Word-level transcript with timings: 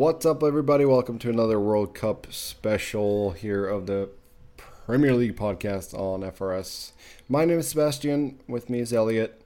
What's 0.00 0.24
up, 0.24 0.42
everybody? 0.42 0.86
Welcome 0.86 1.18
to 1.18 1.28
another 1.28 1.60
World 1.60 1.94
Cup 1.94 2.28
special 2.30 3.32
here 3.32 3.66
of 3.66 3.84
the 3.84 4.08
Premier 4.56 5.12
League 5.12 5.36
podcast 5.36 5.92
on 5.92 6.22
FRS. 6.22 6.92
My 7.28 7.44
name 7.44 7.58
is 7.58 7.68
Sebastian. 7.68 8.40
With 8.48 8.70
me 8.70 8.80
is 8.80 8.94
Elliott. 8.94 9.42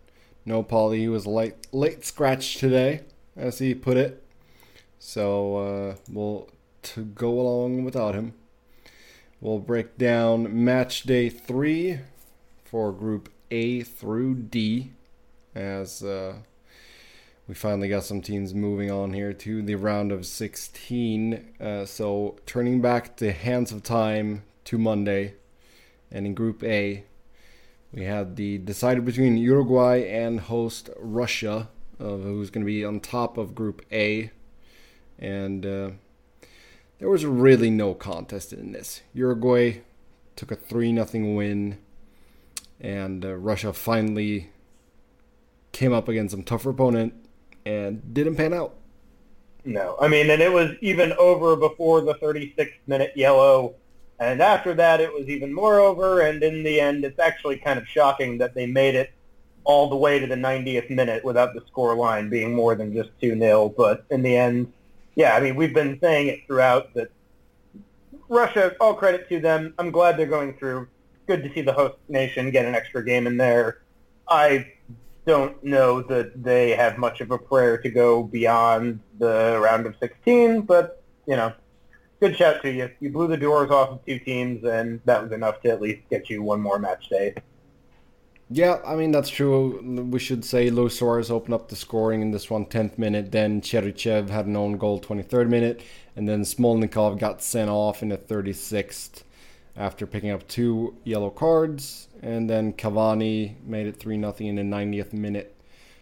No 0.46 0.62
Pauly. 0.62 0.98
He 0.98 1.08
was 1.08 1.26
late, 1.26 1.56
late 1.72 2.04
scratch 2.04 2.58
today, 2.58 3.00
as 3.36 3.58
he 3.58 3.74
put 3.74 3.96
it. 3.96 4.22
So 5.00 5.56
uh, 5.56 5.94
we'll 6.08 6.48
to 6.82 7.04
go 7.04 7.32
along 7.40 7.82
without 7.82 8.14
him. 8.14 8.34
We'll 9.40 9.58
break 9.58 9.98
down 9.98 10.64
match 10.64 11.02
day 11.02 11.30
three 11.30 11.98
for 12.64 12.92
Group 12.92 13.28
A 13.50 13.82
through 13.82 14.36
D, 14.36 14.92
as. 15.52 16.04
Uh, 16.04 16.34
we 17.46 17.54
finally 17.54 17.88
got 17.88 18.04
some 18.04 18.22
teams 18.22 18.54
moving 18.54 18.90
on 18.90 19.12
here 19.12 19.32
to 19.34 19.60
the 19.60 19.74
round 19.74 20.10
of 20.10 20.24
16. 20.24 21.52
Uh, 21.60 21.84
so 21.84 22.36
turning 22.46 22.80
back 22.80 23.16
the 23.16 23.32
hands 23.32 23.70
of 23.70 23.82
time 23.82 24.44
to 24.64 24.78
Monday, 24.78 25.34
and 26.10 26.26
in 26.26 26.34
Group 26.34 26.64
A, 26.64 27.04
we 27.92 28.04
had 28.04 28.36
the 28.36 28.58
decided 28.58 29.04
between 29.04 29.36
Uruguay 29.36 29.98
and 29.98 30.40
host 30.40 30.88
Russia, 30.98 31.68
of 31.98 32.22
who's 32.22 32.48
going 32.48 32.64
to 32.64 32.72
be 32.72 32.84
on 32.84 32.98
top 32.98 33.36
of 33.36 33.54
Group 33.54 33.82
A, 33.92 34.30
and 35.18 35.66
uh, 35.66 35.90
there 36.98 37.10
was 37.10 37.26
really 37.26 37.70
no 37.70 37.92
contest 37.92 38.54
in 38.54 38.72
this. 38.72 39.02
Uruguay 39.12 39.82
took 40.34 40.50
a 40.50 40.56
three 40.56 40.92
nothing 40.92 41.36
win, 41.36 41.76
and 42.80 43.22
uh, 43.22 43.34
Russia 43.34 43.74
finally 43.74 44.50
came 45.72 45.92
up 45.92 46.08
against 46.08 46.32
some 46.32 46.42
tougher 46.42 46.70
opponent 46.70 47.12
and 47.66 48.14
didn't 48.14 48.36
pan 48.36 48.52
out. 48.52 48.74
No, 49.64 49.96
I 50.00 50.08
mean, 50.08 50.28
and 50.30 50.42
it 50.42 50.52
was 50.52 50.72
even 50.80 51.12
over 51.14 51.56
before 51.56 52.02
the 52.02 52.14
36 52.14 52.70
minute 52.86 53.12
yellow, 53.16 53.74
and 54.20 54.42
after 54.42 54.74
that 54.74 55.00
it 55.00 55.12
was 55.12 55.28
even 55.28 55.52
more 55.52 55.80
over. 55.80 56.20
And 56.20 56.42
in 56.42 56.62
the 56.62 56.80
end, 56.80 57.04
it's 57.04 57.18
actually 57.18 57.56
kind 57.58 57.78
of 57.78 57.88
shocking 57.88 58.38
that 58.38 58.54
they 58.54 58.66
made 58.66 58.94
it 58.94 59.10
all 59.64 59.88
the 59.88 59.96
way 59.96 60.18
to 60.18 60.26
the 60.26 60.34
90th 60.34 60.90
minute 60.90 61.24
without 61.24 61.54
the 61.54 61.62
score 61.66 61.96
line 61.96 62.28
being 62.28 62.54
more 62.54 62.74
than 62.74 62.92
just 62.92 63.08
2-0. 63.22 63.74
But 63.74 64.04
in 64.10 64.22
the 64.22 64.36
end, 64.36 64.70
yeah, 65.14 65.34
I 65.34 65.40
mean, 65.40 65.56
we've 65.56 65.72
been 65.72 65.98
saying 66.00 66.28
it 66.28 66.46
throughout 66.46 66.92
that 66.94 67.10
Russia, 68.28 68.76
all 68.80 68.94
credit 68.94 69.28
to 69.30 69.40
them. 69.40 69.72
I'm 69.78 69.90
glad 69.90 70.18
they're 70.18 70.26
going 70.26 70.54
through. 70.58 70.88
Good 71.26 71.42
to 71.42 71.52
see 71.54 71.62
the 71.62 71.72
host 71.72 71.96
nation 72.08 72.50
get 72.50 72.66
an 72.66 72.74
extra 72.74 73.02
game 73.02 73.26
in 73.26 73.38
there. 73.38 73.80
I 74.28 74.73
don't 75.26 75.62
know 75.64 76.02
that 76.02 76.42
they 76.42 76.70
have 76.70 76.98
much 76.98 77.20
of 77.20 77.30
a 77.30 77.38
prayer 77.38 77.78
to 77.78 77.90
go 77.90 78.22
beyond 78.22 79.00
the 79.18 79.58
round 79.62 79.86
of 79.86 79.94
16, 79.98 80.62
but, 80.62 81.02
you 81.26 81.36
know, 81.36 81.52
good 82.20 82.36
shout 82.36 82.62
to 82.62 82.70
you. 82.70 82.90
You 83.00 83.10
blew 83.10 83.28
the 83.28 83.36
doors 83.36 83.70
off 83.70 83.90
of 83.90 84.04
two 84.04 84.18
teams, 84.18 84.64
and 84.64 85.00
that 85.04 85.22
was 85.22 85.32
enough 85.32 85.60
to 85.62 85.70
at 85.70 85.80
least 85.80 86.02
get 86.10 86.28
you 86.28 86.42
one 86.42 86.60
more 86.60 86.78
match 86.78 87.08
day. 87.08 87.34
Yeah, 88.50 88.80
I 88.86 88.94
mean, 88.94 89.10
that's 89.10 89.30
true. 89.30 89.80
We 90.10 90.18
should 90.18 90.44
say 90.44 90.68
Luis 90.68 90.98
Suarez 90.98 91.30
opened 91.30 91.54
up 91.54 91.68
the 91.68 91.76
scoring 91.76 92.20
in 92.20 92.30
this 92.30 92.50
one, 92.50 92.66
10th 92.66 92.98
minute. 92.98 93.32
Then 93.32 93.62
Cheryshev 93.62 94.28
had 94.28 94.46
an 94.46 94.54
own 94.54 94.76
goal, 94.76 95.00
23rd 95.00 95.48
minute. 95.48 95.82
And 96.14 96.28
then 96.28 96.42
Smolnikov 96.42 97.18
got 97.18 97.42
sent 97.42 97.70
off 97.70 98.02
in 98.02 98.10
the 98.10 98.18
36th 98.18 99.22
after 99.76 100.06
picking 100.06 100.30
up 100.30 100.46
two 100.46 100.94
yellow 101.04 101.30
cards, 101.30 102.08
and 102.24 102.48
then 102.48 102.72
Cavani 102.72 103.54
made 103.64 103.86
it 103.86 104.00
3 104.00 104.18
0 104.18 104.34
in 104.38 104.56
the 104.56 104.62
90th 104.62 105.12
minute. 105.12 105.54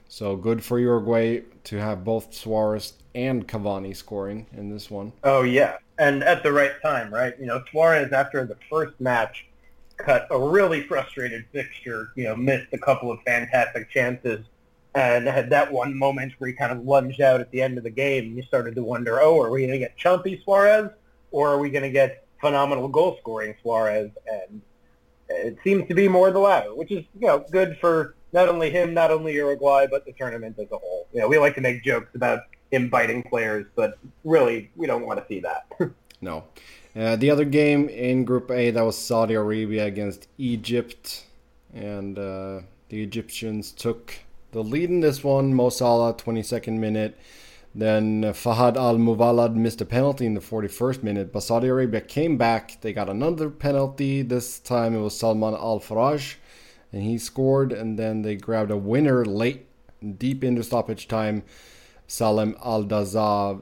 So 0.09 0.37
good 0.37 0.63
for 0.63 0.79
Uruguay 0.79 1.43
to 1.65 1.77
have 1.79 2.05
both 2.05 2.33
Suarez 2.33 2.95
and 3.15 3.47
Cavani 3.47 3.95
scoring 3.97 4.47
in 4.53 4.71
this 4.71 4.91
one. 4.91 5.13
Oh, 5.25 5.43
yeah. 5.43 5.79
And 5.99 6.23
at 6.23 6.43
the 6.43 6.53
right 6.53 6.73
time, 6.81 7.13
right? 7.13 7.35
You 7.41 7.47
know, 7.47 7.63
Suarez, 7.71 8.13
after 8.13 8.47
the 8.47 8.57
first 8.71 8.99
match, 9.01 9.47
cut 9.97 10.29
a 10.31 10.39
really 10.39 10.83
frustrated 10.83 11.45
fixture, 11.53 12.13
you 12.15 12.25
know, 12.25 12.37
missed 12.37 12.73
a 12.73 12.79
couple 12.79 13.11
of 13.11 13.21
fantastic 13.27 13.91
chances 13.91 14.45
and 14.95 15.27
had 15.27 15.51
that 15.51 15.73
one 15.73 15.97
moment 15.97 16.35
where 16.39 16.49
he 16.49 16.55
kind 16.55 16.71
of 16.71 16.85
lunged 16.85 17.21
out 17.21 17.41
at 17.41 17.51
the 17.51 17.61
end 17.61 17.79
of 17.79 17.85
the 17.85 17.91
game. 17.91 18.27
And 18.27 18.37
you 18.37 18.43
started 18.45 18.77
to 18.77 18.85
wonder, 18.85 19.21
oh, 19.21 19.41
are 19.41 19.51
we 19.51 19.61
going 19.61 19.73
to 19.73 19.79
get 19.79 19.99
chumpy 19.99 20.43
Suarez 20.45 20.91
or 21.33 21.49
are 21.49 21.59
we 21.59 21.71
going 21.71 21.85
to 21.85 21.91
get 21.91 22.27
phenomenal 22.41 22.89
goal 22.89 23.17
scoring 23.21 23.55
Suarez, 23.63 24.11
and 24.27 24.61
it 25.37 25.59
seems 25.65 25.87
to 25.89 25.95
be 25.95 26.09
more 26.09 26.31
the 26.31 26.39
latter, 26.39 26.75
which 26.75 26.91
is 26.91 27.05
you 27.19 27.27
know 27.27 27.45
good 27.51 27.79
for 27.81 28.15
not 28.33 28.49
only 28.49 28.71
him, 28.71 28.95
not 28.95 29.11
only 29.11 29.35
Uruguay, 29.35 29.87
but 29.91 30.05
the 30.05 30.13
tournament 30.13 30.57
as 30.59 30.71
a 30.73 30.79
whole. 30.79 31.07
You 31.13 31.21
know, 31.21 31.29
we 31.29 31.39
like 31.39 31.55
to 31.57 31.61
make 31.61 31.85
jokes 31.85 32.15
about 32.15 32.41
him 32.71 32.89
biting 32.89 33.23
players, 33.23 33.67
but 33.75 33.99
really, 34.25 34.71
we 34.77 34.87
don't 34.87 35.07
want 35.07 35.21
to 35.21 35.27
see 35.27 35.41
that. 35.41 35.67
no. 36.21 36.45
Uh, 36.95 37.17
the 37.17 37.31
other 37.31 37.45
game 37.45 37.89
in 37.89 38.25
Group 38.25 38.51
A 38.51 38.71
that 38.71 38.83
was 38.83 38.99
Saudi 38.99 39.35
Arabia 39.35 39.87
against 39.87 40.29
Egypt, 40.39 41.27
and 41.73 42.19
uh, 42.19 42.61
the 42.89 43.03
Egyptians 43.03 43.73
took 43.73 44.19
the 44.53 44.63
lead 44.63 44.91
in 44.91 45.01
this 45.01 45.25
one. 45.25 45.55
Mo 45.55 45.71
Salah, 45.71 46.15
22nd 46.15 46.79
minute. 46.79 47.19
Then 47.75 48.23
Fahad 48.23 48.77
Al 48.77 48.99
Muwallad 48.99 49.55
missed 49.55 49.81
a 49.81 49.87
penalty 49.87 50.27
in 50.27 50.35
the 50.35 50.41
41st 50.41 51.03
minute, 51.03 51.33
but 51.33 51.43
Saudi 51.43 51.69
Arabia 51.69 52.03
came 52.03 52.37
back. 52.37 52.79
They 52.83 52.93
got 52.93 53.09
another 53.09 53.49
penalty. 53.49 54.21
This 54.21 54.59
time 54.59 54.95
it 54.95 55.01
was 55.01 55.19
Salman 55.19 55.55
Al 55.55 55.81
Faraj, 55.81 56.35
and 56.93 57.03
he 57.03 57.17
scored. 57.17 57.73
And 57.73 57.99
then 57.99 58.21
they 58.23 58.37
grabbed 58.37 58.71
a 58.71 58.77
winner 58.77 59.25
late, 59.25 59.67
deep 60.19 60.45
into 60.45 60.63
stoppage 60.63 61.09
time. 61.09 61.45
Salem 62.07 62.57
Al 62.63 62.85
Dawsari, 62.85 63.61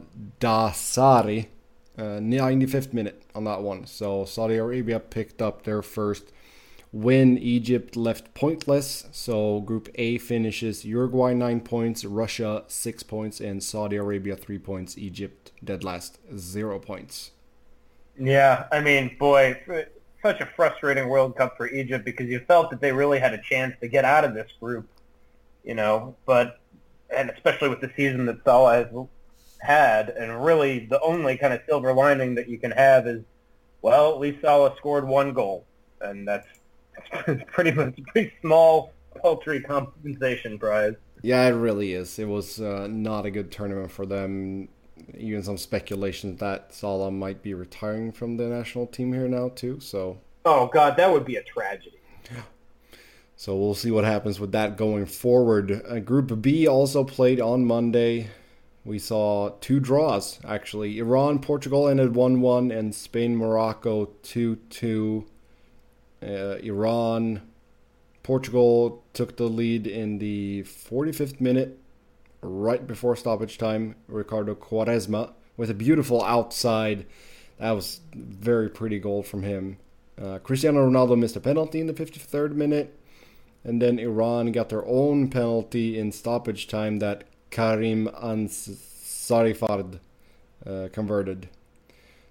uh, 1.97 2.03
95th 2.03 2.93
minute 2.93 3.23
on 3.33 3.45
that 3.45 3.63
one. 3.63 3.87
So 3.87 4.25
Saudi 4.25 4.57
Arabia 4.57 4.99
picked 4.99 5.41
up 5.41 5.63
their 5.63 5.83
first 5.83 6.33
win, 6.93 7.39
Egypt 7.39 7.97
left 7.97 8.35
pointless. 8.35 9.07
So 9.13 9.61
Group 9.61 9.89
A 9.95 10.19
finishes 10.19 10.85
Uruguay 10.85 11.35
9 11.35 11.61
points, 11.61 12.05
Russia 12.05 12.65
6 12.67 13.03
points, 13.05 13.41
and 13.41 13.63
Saudi 13.63 13.97
Arabia 13.97 14.37
3 14.37 14.59
points. 14.59 14.99
Egypt 14.99 15.53
dead 15.63 15.85
last 15.85 16.19
0 16.37 16.79
points. 16.81 17.33
Yeah, 18.19 18.67
I 18.71 18.81
mean, 18.81 19.17
boy, 19.19 19.61
such 20.23 20.41
a 20.41 20.47
frustrating 20.47 21.09
World 21.09 21.37
Cup 21.37 21.57
for 21.57 21.69
Egypt 21.69 22.05
because 22.05 22.27
you 22.27 22.41
felt 22.41 22.71
that 22.71 22.81
they 22.81 22.93
really 22.93 23.19
had 23.19 23.33
a 23.33 23.41
chance 23.41 23.75
to 23.81 23.89
get 23.89 24.05
out 24.05 24.25
of 24.25 24.35
this 24.35 24.51
group, 24.61 24.87
you 25.65 25.75
know, 25.75 26.15
but, 26.27 26.61
and 27.15 27.31
especially 27.31 27.69
with 27.69 27.81
the 27.81 27.91
season 27.97 28.27
that 28.27 28.45
Salah 28.45 28.75
has 28.75 29.07
had, 29.61 30.11
and 30.11 30.45
really 30.45 30.87
the 30.87 31.01
only 31.01 31.39
kind 31.39 31.55
of 31.55 31.61
silver 31.67 31.95
lining 31.95 32.35
that 32.35 32.49
you 32.49 32.59
can 32.59 32.73
have 32.73 33.07
is, 33.07 33.23
well, 33.81 34.13
at 34.13 34.21
least 34.21 34.43
Salah 34.43 34.75
scored 34.77 35.07
one 35.07 35.33
goal, 35.33 35.65
and 36.03 36.29
that's 36.29 36.47
pretty 37.53 37.73
much 37.73 37.99
a 37.99 38.03
pretty 38.13 38.33
small 38.41 38.93
paltry 39.21 39.61
compensation 39.61 40.59
prize. 40.59 40.95
Yeah, 41.23 41.47
it 41.47 41.53
really 41.53 41.93
is. 41.93 42.19
It 42.19 42.29
was 42.29 42.61
uh, 42.61 42.87
not 42.91 43.27
a 43.27 43.31
good 43.31 43.51
tournament 43.51 43.91
for 43.91 44.07
them. 44.07 44.69
Even 45.17 45.43
some 45.43 45.57
speculation 45.57 46.37
that 46.37 46.73
Salah 46.75 47.11
might 47.11 47.43
be 47.43 47.55
retiring 47.55 48.13
from 48.13 48.37
the 48.37 48.45
national 48.45 48.87
team 48.87 49.13
here 49.13 49.29
now 49.29 49.51
too. 49.51 49.81
So. 49.81 50.19
Oh 50.45 50.67
God, 50.67 50.97
that 50.97 51.13
would 51.13 51.25
be 51.25 51.37
a 51.37 51.43
tragedy. 51.43 51.99
So 53.37 53.57
we'll 53.57 53.75
see 53.75 53.91
what 53.91 54.05
happens 54.05 54.39
with 54.39 54.53
that 54.53 54.77
going 54.77 55.07
forward. 55.07 55.81
Uh, 55.89 55.99
Group 56.01 56.43
B 56.43 56.69
also 56.69 57.05
played 57.05 57.41
on 57.41 57.65
Monday. 57.65 58.29
We 58.85 58.99
saw 58.99 59.53
two 59.63 59.81
draws 59.81 60.39
actually. 60.45 60.99
Iran 60.99 61.39
Portugal 61.39 61.89
ended 61.89 62.13
1-1 62.13 62.71
and 62.71 62.95
Spain 62.95 63.35
Morocco 63.35 64.11
2-2 64.25 65.25
uh, 66.23 66.57
Iran, 66.63 67.43
Portugal 68.23 69.03
took 69.13 69.37
the 69.37 69.45
lead 69.45 69.87
in 69.87 70.19
the 70.19 70.63
45th 70.63 71.41
minute, 71.41 71.79
right 72.43 72.87
before 72.87 73.17
stoppage 73.17 73.59
time. 73.59 73.97
Ricardo 74.09 74.55
Quaresma 74.55 75.33
with 75.57 75.71
a 75.71 75.75
beautiful 75.75 76.23
outside. 76.25 77.07
That 77.59 77.73
was 77.73 78.01
very 78.15 78.69
pretty 78.69 78.99
goal 78.99 79.23
from 79.23 79.43
him. 79.43 79.79
Uh, 80.21 80.39
Cristiano 80.39 80.89
Ronaldo 80.89 81.19
missed 81.19 81.37
a 81.37 81.41
penalty 81.41 81.81
in 81.81 81.87
the 81.87 81.93
53rd 81.93 82.53
minute. 82.53 82.97
And 83.63 83.81
then 83.81 83.99
Iran 83.99 84.53
got 84.53 84.71
their 84.71 84.87
own 84.87 85.29
penalty 85.29 85.99
in 85.99 86.13
stoppage 86.13 86.67
time 86.67 86.99
that 87.01 87.25
Karim 87.51 88.09
Ansarifard 88.09 90.01
uh, 90.67 90.89
converted. 90.93 91.49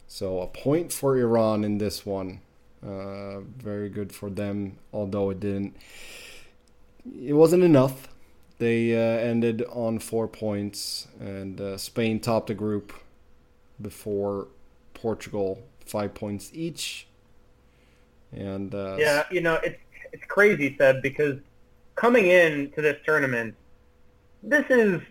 So 0.08 0.40
a 0.40 0.48
point 0.48 0.92
for 0.92 1.16
Iran 1.18 1.64
in 1.64 1.78
this 1.78 2.06
one. 2.06 2.42
Uh, 2.86 3.42
very 3.58 3.90
good 3.90 4.14
for 4.14 4.30
them, 4.30 4.78
although 4.94 5.30
it 5.30 5.40
didn't. 5.40 5.76
It 7.22 7.34
wasn't 7.34 7.64
enough. 7.64 8.08
They 8.58 8.94
uh, 8.94 9.20
ended 9.20 9.64
on 9.70 10.00
four 10.00 10.28
points, 10.28 11.08
and 11.20 11.60
uh, 11.60 11.78
Spain 11.78 12.20
topped 12.20 12.48
the 12.48 12.54
group 12.54 12.94
before 13.82 14.48
Portugal, 14.94 15.64
five 15.86 16.14
points 16.14 16.52
each. 16.54 17.08
And 18.32 18.74
uh, 18.76 18.98
yeah, 19.00 19.24
you 19.32 19.42
know 19.42 19.56
it's 19.64 19.80
it's 20.12 20.24
crazy, 20.26 20.76
Seb, 20.78 21.02
because 21.02 21.40
coming 21.96 22.28
in 22.28 22.72
to 22.72 22.82
this 22.82 22.98
tournament, 23.06 23.56
this 24.44 24.66
is 24.70 25.02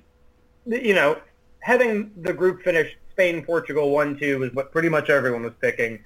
you 0.67 0.95
know 0.95 1.19
having 1.61 2.13
the 2.17 2.33
group 2.33 2.63
finish 2.63 2.97
Spain 3.11 3.45
Portugal 3.45 3.91
one 3.91 4.19
two 4.19 4.39
was 4.39 4.53
what 4.53 4.73
pretty 4.73 4.89
much 4.89 5.11
everyone 5.11 5.43
was 5.43 5.55
picking. 5.61 6.03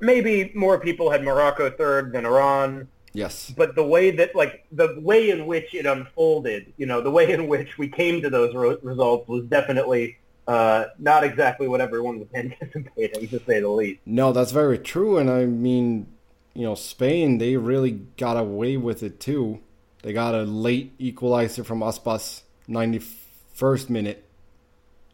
Maybe 0.00 0.52
more 0.54 0.78
people 0.78 1.10
had 1.10 1.22
Morocco 1.22 1.70
third 1.70 2.12
than 2.12 2.26
Iran. 2.26 2.88
Yes. 3.12 3.52
But 3.56 3.76
the 3.76 3.84
way 3.84 4.10
that, 4.10 4.34
like, 4.34 4.64
the 4.72 4.98
way 5.00 5.30
in 5.30 5.46
which 5.46 5.72
it 5.72 5.86
unfolded, 5.86 6.72
you 6.76 6.86
know, 6.86 7.00
the 7.00 7.10
way 7.10 7.30
in 7.30 7.46
which 7.46 7.78
we 7.78 7.88
came 7.88 8.20
to 8.22 8.28
those 8.30 8.54
ro- 8.54 8.78
results 8.82 9.28
was 9.28 9.44
definitely 9.46 10.18
uh, 10.48 10.86
not 10.98 11.22
exactly 11.22 11.68
what 11.68 11.80
everyone 11.80 12.18
was 12.18 12.28
anticipating, 12.34 13.28
to 13.28 13.40
say 13.44 13.60
the 13.60 13.68
least. 13.68 14.00
No, 14.04 14.32
that's 14.32 14.50
very 14.50 14.78
true. 14.78 15.16
And 15.18 15.30
I 15.30 15.46
mean, 15.46 16.08
you 16.54 16.62
know, 16.62 16.74
Spain, 16.74 17.38
they 17.38 17.56
really 17.56 17.92
got 18.16 18.36
away 18.36 18.76
with 18.76 19.02
it 19.02 19.20
too. 19.20 19.60
They 20.02 20.12
got 20.12 20.34
a 20.34 20.42
late 20.42 20.92
equalizer 20.98 21.64
from 21.64 21.80
Aspas, 21.80 22.42
91st 22.68 23.90
minute. 23.90 24.24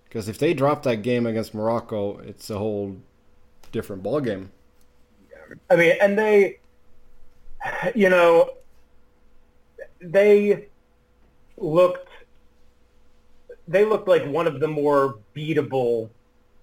Because 0.05 0.28
if 0.28 0.38
they 0.38 0.55
drop 0.55 0.82
that 0.82 1.02
game 1.02 1.26
against 1.26 1.55
Morocco, 1.55 2.19
it's 2.19 2.50
a 2.50 2.58
whole 2.58 2.96
different 3.70 4.02
ball 4.02 4.20
game. 4.20 4.50
I 5.70 5.76
mean, 5.76 5.94
and 6.00 6.19
they, 6.19 6.58
you 7.94 8.08
know, 8.08 8.50
they 10.00 10.69
looked 11.56 12.08
they 13.69 13.85
looked 13.85 14.08
like 14.08 14.26
one 14.26 14.47
of 14.47 14.58
the 14.58 14.67
more 14.67 15.19
beatable 15.35 16.11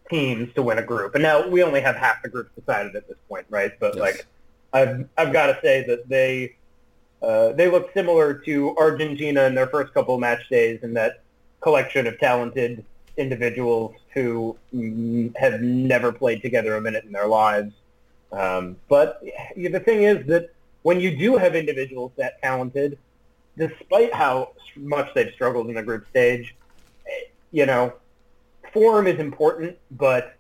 teams 0.10 0.54
to 0.56 0.62
win 0.62 0.78
a 0.78 0.84
group. 0.84 1.16
And 1.16 1.24
now 1.24 1.48
we 1.48 1.64
only 1.64 1.82
have 1.82 1.96
half 1.96 2.22
the 2.22 2.30
groups 2.30 2.52
decided 2.58 2.96
at 2.96 3.08
this 3.08 3.18
point, 3.30 3.46
right? 3.50 3.72
But 3.80 3.96
Yes. 3.96 4.02
like, 4.02 4.26
I've 4.74 5.10
I've 5.18 5.34
got 5.34 5.48
to 5.48 5.60
say 5.62 5.86
that 5.88 6.08
they 6.10 6.56
uh, 7.22 7.54
they 7.54 7.70
look 7.70 7.94
similar 7.94 8.34
to 8.34 8.76
Argentina 8.78 9.44
in 9.44 9.56
their 9.56 9.68
first 9.68 9.94
couple 9.94 10.16
of 10.16 10.20
match 10.22 10.48
days 10.50 10.80
in 10.84 10.94
that 10.96 11.24
collection 11.62 12.06
of 12.08 12.20
talented 12.20 12.86
individuals 13.16 13.96
who 14.14 14.58
mm, 14.74 15.36
have 15.38 15.62
never 15.62 16.12
played 16.12 16.42
together 16.42 16.76
a 16.76 16.82
minute 16.82 17.06
in 17.06 17.12
their 17.12 17.28
lives. 17.28 17.74
Um, 18.32 18.78
but 18.88 19.22
yeah, 19.56 19.70
the 19.70 19.80
thing 19.80 20.04
is 20.04 20.26
that 20.28 20.50
when 20.84 21.00
you 21.00 21.18
do 21.18 21.38
have 21.38 21.56
individuals 21.56 22.12
that 22.18 22.42
talented, 22.42 22.98
despite 23.58 24.14
how 24.14 24.54
much 24.76 25.14
they've 25.14 25.34
struggled 25.34 25.68
in 25.68 25.76
the 25.76 25.84
group 25.84 26.08
stage, 26.10 26.56
you 27.52 27.66
know, 27.66 27.94
form 28.74 29.08
is 29.08 29.20
important, 29.20 29.78
but 29.92 30.36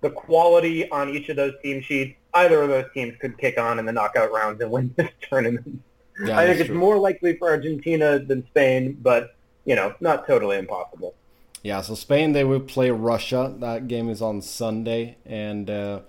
the 0.00 0.10
quality 0.10 0.90
on 0.90 1.10
each 1.10 1.28
of 1.28 1.36
those 1.36 1.54
team 1.62 1.82
sheets, 1.82 2.16
either 2.34 2.62
of 2.62 2.68
those 2.68 2.86
teams 2.94 3.16
could 3.20 3.36
kick 3.38 3.58
on 3.58 3.78
in 3.78 3.86
the 3.86 3.92
knockout 3.92 4.32
rounds 4.32 4.60
and 4.60 4.70
win 4.70 4.94
this 4.96 5.10
tournament. 5.28 5.82
Yeah, 6.24 6.38
I 6.38 6.46
think 6.46 6.60
it's 6.60 6.68
true. 6.68 6.78
more 6.78 6.98
likely 6.98 7.36
for 7.36 7.48
Argentina 7.48 8.18
than 8.18 8.46
Spain, 8.48 8.98
but, 9.00 9.34
you 9.64 9.74
know, 9.74 9.94
not 10.00 10.26
totally 10.26 10.58
impossible. 10.58 11.14
Yeah, 11.62 11.82
so 11.82 11.94
Spain 11.94 12.32
they 12.32 12.44
will 12.44 12.60
play 12.60 12.90
Russia. 12.90 13.54
That 13.58 13.86
game 13.86 14.08
is 14.08 14.22
on 14.22 14.40
Sunday, 14.40 15.16
and 15.26 15.68
uh, 15.68 16.00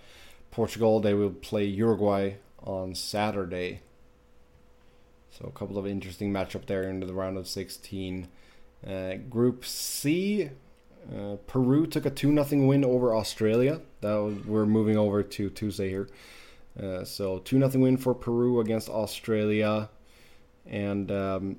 Portugal 0.52 1.00
they 1.00 1.14
will 1.14 1.32
play 1.32 1.66
Uruguay 1.66 2.34
on 2.62 2.94
Saturday. 2.94 3.82
So 5.32 5.46
a 5.46 5.58
couple 5.58 5.78
of 5.78 5.88
interesting 5.88 6.32
matchup 6.32 6.66
there 6.66 6.84
into 6.84 7.08
the 7.08 7.14
round 7.14 7.38
of 7.38 7.48
16. 7.48 8.28
Uh, 8.86 9.14
Group 9.30 9.64
C, 9.66 10.50
uh, 11.16 11.36
Peru 11.48 11.88
took 11.88 12.06
a 12.06 12.10
two 12.10 12.34
0 12.44 12.68
win 12.68 12.84
over 12.84 13.16
Australia. 13.16 13.82
That 14.02 14.16
was, 14.16 14.46
we're 14.46 14.66
moving 14.66 14.98
over 14.98 15.24
to 15.24 15.50
Tuesday 15.50 15.90
here. 15.90 16.10
Uh, 16.82 17.04
so 17.04 17.40
two 17.40 17.58
0 17.58 17.82
win 17.82 17.98
for 17.98 18.14
Peru 18.14 18.60
against 18.60 18.90
Australia, 18.90 19.90
and 20.66 21.12
um, 21.12 21.58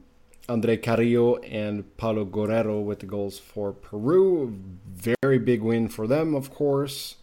Andre 0.49 0.77
Carrillo 0.77 1.37
and 1.37 1.97
Paolo 1.97 2.25
Guerrero 2.25 2.81
with 2.81 3.00
the 3.00 3.06
goals 3.06 3.38
for 3.38 3.73
Peru. 3.73 4.59
Very 4.87 5.38
big 5.38 5.62
win 5.62 5.88
for 5.88 6.06
them, 6.06 6.35
of 6.35 6.53
course. 6.53 7.17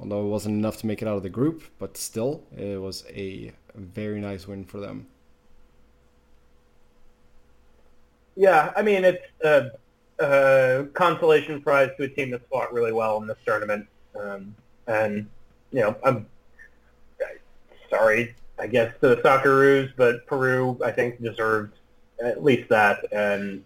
Although 0.00 0.24
it 0.24 0.28
wasn't 0.28 0.56
enough 0.56 0.78
to 0.78 0.86
make 0.86 1.02
it 1.02 1.08
out 1.08 1.18
of 1.18 1.22
the 1.22 1.28
group, 1.28 1.62
but 1.78 1.96
still, 1.96 2.42
it 2.56 2.80
was 2.80 3.04
a 3.10 3.52
very 3.74 4.18
nice 4.20 4.48
win 4.48 4.64
for 4.64 4.80
them. 4.80 5.06
Yeah, 8.34 8.72
I 8.74 8.80
mean, 8.80 9.04
it's 9.04 9.26
a, 9.44 9.72
a 10.18 10.86
consolation 10.94 11.60
prize 11.60 11.90
to 11.98 12.04
a 12.04 12.08
team 12.08 12.30
that's 12.30 12.44
fought 12.50 12.72
really 12.72 12.92
well 12.92 13.18
in 13.18 13.26
this 13.26 13.36
tournament. 13.44 13.86
Um, 14.18 14.54
and, 14.86 15.28
you 15.70 15.80
know, 15.80 15.96
I'm 16.02 16.26
sorry, 17.90 18.34
I 18.58 18.66
guess, 18.68 18.94
to 19.02 19.08
the 19.08 19.16
Socceroos, 19.16 19.92
but 19.96 20.26
Peru, 20.26 20.78
I 20.82 20.92
think, 20.92 21.20
deserved 21.20 21.74
at 22.24 22.42
least 22.42 22.70
that. 22.70 23.04
And 23.12 23.62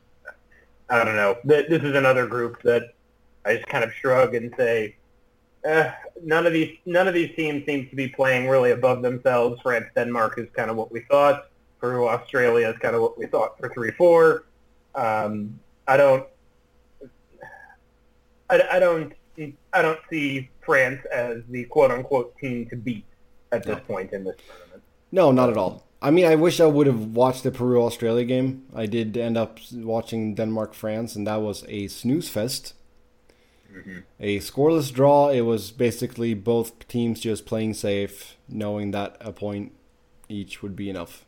I 0.91 1.05
don't 1.05 1.17
know. 1.17 1.37
This 1.45 1.83
is 1.83 1.95
another 1.95 2.27
group 2.27 2.61
that 2.63 2.95
I 3.45 3.55
just 3.55 3.69
kind 3.69 3.85
of 3.85 3.93
shrug 3.93 4.35
and 4.35 4.53
say, 4.57 4.97
eh, 5.65 5.93
none 6.23 6.47
of 6.47 6.53
these 6.53 6.77
none 6.87 7.09
of 7.09 7.15
these 7.15 7.35
teams 7.37 7.65
seem 7.67 7.89
to 7.89 7.97
be 7.97 8.09
playing 8.09 8.49
really 8.49 8.71
above 8.73 9.03
themselves. 9.03 9.61
France, 9.63 9.87
Denmark 9.95 10.39
is 10.39 10.49
kind 10.53 10.71
of 10.71 10.77
what 10.77 10.93
we 10.93 11.01
thought. 11.11 11.49
Peru, 11.81 12.09
Australia 12.09 12.69
is 12.71 12.79
kind 12.79 12.95
of 12.97 13.03
what 13.03 13.19
we 13.19 13.27
thought 13.27 13.59
for 13.59 13.69
three 13.71 13.91
four. 13.93 14.45
Um, 14.95 15.59
I 15.87 15.97
don't. 15.97 16.27
I, 18.51 18.63
I 18.73 18.79
don't. 18.79 19.13
I 19.73 19.83
don't 19.83 19.99
see 20.11 20.49
France 20.65 21.01
as 21.13 21.43
the 21.49 21.65
quote 21.65 21.91
unquote 21.91 22.37
team 22.39 22.67
to 22.71 22.77
beat 22.77 23.05
at 23.53 23.65
this 23.65 23.77
No. 23.77 23.83
point 23.83 24.13
in 24.13 24.25
this 24.25 24.37
tournament. 24.47 24.83
No, 25.11 25.33
not 25.33 25.51
at 25.51 25.57
all. 25.57 25.85
I 26.01 26.11
mean, 26.11 26.27
I 26.27 26.35
wish 26.37 26.61
I 26.61 26.67
would 26.67 26.87
have 26.87 27.15
watched 27.17 27.43
the 27.43 27.51
Peru 27.51 27.83
Australia 27.83 28.25
game. 28.25 28.65
I 28.75 28.87
did 28.87 29.17
end 29.17 29.37
up 29.39 29.59
watching 29.73 30.35
Denmark 30.35 30.75
France, 30.75 31.17
and 31.17 31.27
that 31.27 31.41
was 31.41 31.65
a 31.69 31.89
snooze 31.89 32.29
fest. 32.29 32.75
A 34.21 34.38
scoreless 34.38 34.93
draw. 34.93 35.31
It 35.31 35.43
was 35.43 35.71
basically 35.71 36.35
both 36.35 36.87
teams 36.88 37.21
just 37.21 37.47
playing 37.47 37.75
safe, 37.75 38.37
knowing 38.49 38.91
that 38.93 39.17
a 39.21 39.32
point 39.32 39.73
each 40.29 40.62
would 40.62 40.76
be 40.76 40.88
enough. 40.91 41.25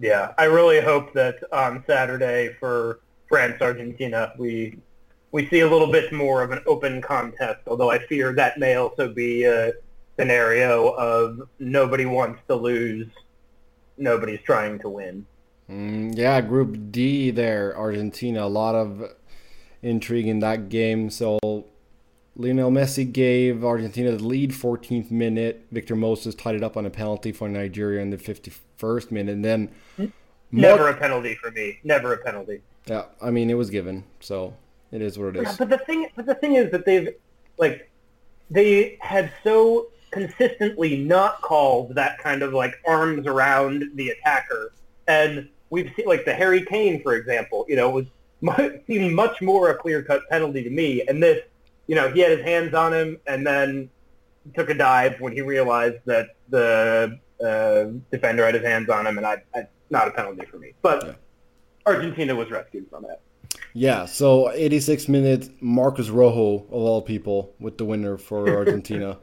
Yeah, 0.00 0.32
I 0.38 0.44
really 0.44 0.80
hope 0.80 1.12
that 1.14 1.36
on 1.52 1.82
Saturday 1.86 2.54
for 2.60 3.00
France 3.28 3.60
Argentina 3.60 4.32
we 4.38 4.78
we 5.32 5.46
see 5.48 5.60
a 5.60 5.68
little 5.68 5.90
bit 5.90 6.12
more 6.12 6.42
of 6.42 6.50
an 6.52 6.62
open 6.66 7.02
contest. 7.02 7.60
Although 7.66 7.90
I 7.90 7.98
fear 8.06 8.32
that 8.34 8.58
may 8.58 8.76
also 8.76 9.08
be 9.12 9.44
a 9.44 9.72
scenario 10.18 10.90
of 10.90 11.48
nobody 11.58 12.06
wants 12.06 12.40
to 12.48 12.54
lose, 12.54 13.08
nobody's 13.96 14.40
trying 14.44 14.78
to 14.80 14.88
win. 14.88 15.26
Mm, 15.70 16.16
yeah, 16.16 16.40
Group 16.40 16.90
D 16.90 17.30
there, 17.30 17.76
Argentina. 17.76 18.44
A 18.44 18.48
lot 18.48 18.74
of 18.74 19.02
intrigue 19.82 20.26
in 20.26 20.40
that 20.40 20.68
game. 20.68 21.10
So 21.10 21.38
Lionel 22.36 22.70
Messi 22.70 23.10
gave 23.10 23.64
Argentina 23.64 24.12
the 24.12 24.22
lead, 24.24 24.50
14th 24.52 25.10
minute. 25.10 25.66
Victor 25.72 25.96
Moses 25.96 26.34
tied 26.34 26.54
it 26.54 26.62
up 26.62 26.76
on 26.76 26.86
a 26.86 26.90
penalty 26.90 27.32
for 27.32 27.48
Nigeria 27.48 28.00
in 28.00 28.10
the 28.10 28.16
51st 28.16 29.10
minute. 29.10 29.32
And 29.32 29.44
then, 29.44 29.70
Never 30.50 30.84
Mar- 30.84 30.90
a 30.90 30.96
penalty 30.96 31.34
for 31.34 31.50
me. 31.50 31.78
Never 31.84 32.14
a 32.14 32.18
penalty. 32.18 32.62
yeah, 32.86 33.04
I 33.20 33.30
mean 33.30 33.50
it 33.50 33.54
was 33.54 33.68
given, 33.68 34.04
so 34.20 34.54
it 34.92 35.02
is 35.02 35.18
what 35.18 35.36
it 35.36 35.36
is. 35.36 35.42
Yeah, 35.42 35.56
but 35.58 35.68
the 35.68 35.78
thing, 35.78 36.08
but 36.16 36.24
the 36.24 36.34
thing 36.36 36.54
is 36.54 36.70
that 36.72 36.86
they've 36.86 37.10
like 37.58 37.90
they 38.50 38.96
had 39.02 39.30
so 39.44 39.88
consistently 40.10 40.96
not 40.96 41.42
called 41.42 41.94
that 41.96 42.16
kind 42.18 42.42
of 42.42 42.54
like 42.54 42.72
arms 42.86 43.26
around 43.26 43.84
the 43.94 44.08
attacker, 44.08 44.72
and 45.06 45.48
we've 45.68 45.92
seen 45.94 46.06
like 46.06 46.24
the 46.24 46.32
Harry 46.32 46.64
Kane, 46.64 47.02
for 47.02 47.14
example, 47.14 47.66
you 47.68 47.76
know, 47.76 47.90
was 47.90 48.06
mu- 48.06 48.10
seemed 48.86 49.14
much 49.24 49.40
more 49.40 49.70
a 49.70 49.74
clear 49.74 50.02
cut 50.02 50.22
penalty 50.30 50.62
to 50.62 50.70
me, 50.70 51.02
and 51.06 51.22
this, 51.22 51.42
you 51.86 51.94
know, 51.94 52.10
he 52.10 52.20
had 52.20 52.30
his 52.30 52.42
hands 52.42 52.74
on 52.74 52.92
him 52.92 53.18
and 53.26 53.46
then 53.46 53.90
took 54.54 54.70
a 54.70 54.74
dive 54.74 55.20
when 55.20 55.32
he 55.32 55.42
realized 55.42 55.98
that 56.06 56.36
the 56.48 57.18
uh, 57.44 57.84
defender 58.10 58.44
had 58.44 58.54
his 58.54 58.64
hands 58.64 58.88
on 58.88 59.06
him, 59.06 59.18
and 59.18 59.26
I, 59.26 59.42
I 59.54 59.66
not 59.90 60.08
a 60.08 60.10
penalty 60.10 60.44
for 60.46 60.58
me, 60.58 60.74
but. 60.82 61.04
Yeah. 61.04 61.12
Argentina 61.88 62.34
was 62.34 62.50
rescued 62.50 62.88
from 62.90 63.06
it. 63.06 63.20
Yeah, 63.72 64.06
so 64.06 64.50
86 64.52 65.08
minutes, 65.08 65.50
Marcos 65.60 66.10
Rojo, 66.10 66.66
of 66.66 66.72
all 66.72 67.02
people, 67.02 67.54
with 67.58 67.78
the 67.78 67.84
winner 67.84 68.18
for 68.18 68.48
Argentina. 68.56 69.18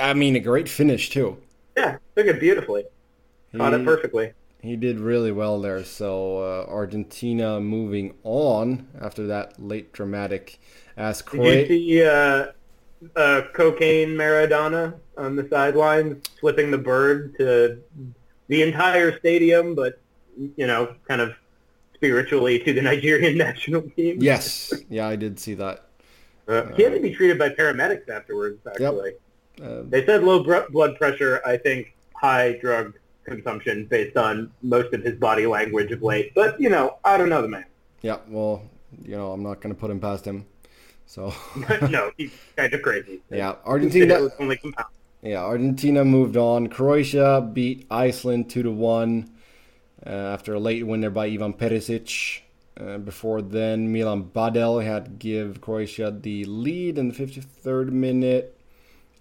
I 0.00 0.14
mean, 0.14 0.36
a 0.36 0.40
great 0.40 0.68
finish, 0.68 1.10
too. 1.10 1.38
Yeah, 1.76 1.98
took 2.16 2.26
it 2.26 2.40
beautifully. 2.40 2.84
Caught 3.56 3.74
it 3.74 3.84
perfectly. 3.84 4.32
He 4.64 4.76
did 4.76 4.98
really 4.98 5.30
well 5.30 5.60
there. 5.60 5.84
So 5.84 6.38
uh, 6.38 6.66
Argentina 6.70 7.60
moving 7.60 8.14
on 8.24 8.88
after 8.98 9.26
that 9.26 9.62
late 9.62 9.92
dramatic 9.92 10.58
as 10.96 11.20
Did 11.20 11.44
you 11.44 11.66
see 11.66 12.02
uh, 12.02 12.46
uh, 13.14 13.42
cocaine 13.52 14.10
Maradona 14.10 14.94
on 15.18 15.36
the 15.36 15.46
sidelines 15.50 16.24
flipping 16.40 16.70
the 16.70 16.78
bird 16.78 17.36
to 17.36 17.78
the 18.48 18.62
entire 18.62 19.18
stadium, 19.18 19.74
but 19.74 20.00
you 20.56 20.66
know, 20.66 20.94
kind 21.06 21.20
of 21.20 21.34
spiritually 21.94 22.58
to 22.60 22.72
the 22.72 22.80
Nigerian 22.90 23.36
national 23.36 23.82
team? 23.82 24.16
Yes, 24.22 24.72
yeah, 24.88 25.06
I 25.06 25.16
did 25.16 25.38
see 25.38 25.52
that. 25.54 25.84
Uh, 26.48 26.72
he 26.74 26.84
had 26.84 26.94
to 26.94 27.00
be 27.00 27.14
treated 27.14 27.38
by 27.38 27.50
paramedics 27.50 28.08
afterwards. 28.08 28.66
Actually, 28.66 29.12
Uh, 29.62 29.82
they 29.90 30.06
said 30.06 30.24
low 30.24 30.42
br- 30.42 30.70
blood 30.70 30.96
pressure. 30.96 31.42
I 31.44 31.58
think 31.58 31.94
high 32.14 32.52
drug 32.62 32.94
consumption 33.24 33.86
based 33.86 34.16
on 34.16 34.50
most 34.62 34.92
of 34.94 35.02
his 35.02 35.16
body 35.18 35.46
language 35.46 35.90
of 35.92 36.02
late. 36.02 36.32
But 36.34 36.60
you 36.60 36.68
know, 36.70 36.98
I 37.04 37.16
don't 37.16 37.28
know 37.28 37.42
the 37.42 37.48
man. 37.48 37.64
yeah, 38.02 38.18
well, 38.28 38.62
you 39.02 39.16
know, 39.16 39.32
I'm 39.32 39.42
not 39.42 39.60
going 39.60 39.74
to 39.74 39.80
put 39.80 39.90
him 39.90 40.00
past 40.00 40.24
him. 40.24 40.46
So 41.06 41.32
no, 41.90 42.10
he's 42.16 42.32
kind 42.56 42.72
of 42.72 42.82
crazy. 42.82 43.20
yeah, 43.30 43.56
Argentina. 43.64 44.28
only 44.38 44.56
compound. 44.56 44.88
Yeah, 45.22 45.42
Argentina 45.42 46.04
moved 46.04 46.36
on. 46.36 46.68
Croatia 46.68 47.48
beat 47.52 47.86
Iceland 47.90 48.50
two 48.50 48.62
to 48.62 48.70
one 48.70 49.30
uh, 50.06 50.10
after 50.10 50.54
a 50.54 50.60
late 50.60 50.86
winner 50.86 51.10
by 51.10 51.26
Ivan 51.26 51.54
Perisic. 51.54 52.40
Uh, 52.78 52.98
before 52.98 53.40
then, 53.40 53.92
Milan 53.92 54.24
Badelj 54.34 54.84
had 54.84 55.18
give 55.18 55.60
Croatia 55.60 56.10
the 56.10 56.44
lead 56.44 56.98
in 56.98 57.08
the 57.08 57.14
53rd 57.14 57.90
minute, 57.90 58.58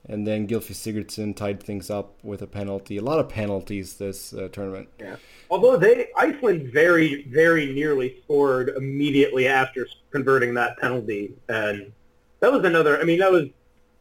and 0.10 0.28
then 0.28 0.48
Gylfi 0.48 0.74
Sigurdsson 0.74 1.36
tied 1.36 1.62
things 1.64 1.90
up 1.90 2.16
with 2.24 2.42
a 2.42 2.48
penalty. 2.48 2.98
A 2.98 3.02
lot 3.02 3.20
of 3.20 3.30
penalties 3.30 3.96
this 3.96 4.34
uh, 4.34 4.50
tournament. 4.52 4.90
Yeah. 5.00 5.16
Although 5.50 5.78
they 5.78 6.08
Iceland 6.18 6.72
very 6.74 7.24
very 7.24 7.74
nearly 7.74 8.22
scored 8.24 8.70
immediately 8.70 9.48
after 9.48 9.88
converting 10.12 10.54
that 10.56 10.78
penalty, 10.78 11.34
and 11.50 11.92
that 12.40 12.52
was 12.52 12.64
another. 12.66 13.00
I 13.00 13.04
mean, 13.04 13.20
that 13.20 13.32
was 13.32 13.48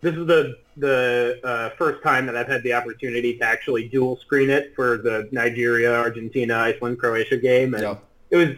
this 0.00 0.14
is 0.14 0.26
the 0.26 0.56
the 0.76 1.40
uh, 1.44 1.70
first 1.76 2.02
time 2.02 2.26
that 2.26 2.36
I've 2.36 2.48
had 2.48 2.62
the 2.62 2.72
opportunity 2.72 3.36
to 3.38 3.44
actually 3.44 3.88
dual 3.88 4.16
screen 4.16 4.50
it 4.50 4.72
for 4.74 4.96
the 4.96 5.28
Nigeria, 5.30 5.94
Argentina, 5.94 6.56
Iceland, 6.56 6.98
Croatia 6.98 7.36
game, 7.36 7.74
and 7.74 7.82
Yeah. 7.82 7.96
it 8.30 8.36
was 8.36 8.48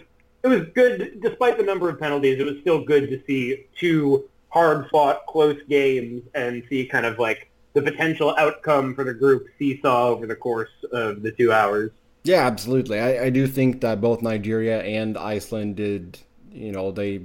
it 0.45 0.49
was 0.49 0.63
good 0.75 1.21
despite 1.21 1.59
the 1.59 1.65
number 1.65 1.89
of 1.89 1.99
penalties. 1.99 2.39
It 2.39 2.45
was 2.45 2.57
still 2.61 2.85
good 2.85 3.09
to 3.11 3.21
see 3.27 3.67
two 3.79 4.29
hard 4.55 4.89
fought 4.89 5.27
close 5.27 5.61
games 5.69 6.23
and 6.37 6.63
see 6.71 6.87
kind 6.87 7.05
of 7.05 7.19
like 7.19 7.51
the 7.73 7.83
potential 7.83 8.33
outcome 8.39 8.95
for 8.95 9.03
the 9.03 9.13
group 9.13 9.49
seesaw 9.59 10.07
over 10.07 10.29
the 10.29 10.37
course 10.37 10.71
of 10.93 11.23
the 11.23 11.33
two 11.33 11.53
hours. 11.53 11.91
Yeah, 12.23 12.47
absolutely. 12.47 13.01
I, 13.01 13.25
I 13.25 13.31
do 13.31 13.49
think 13.49 13.81
that 13.81 14.01
both 14.01 14.23
Nigeria 14.23 14.81
and 14.81 15.19
Iceland 15.19 15.75
did, 15.75 16.21
you 16.53 16.71
know, 16.71 16.93
they 16.93 17.23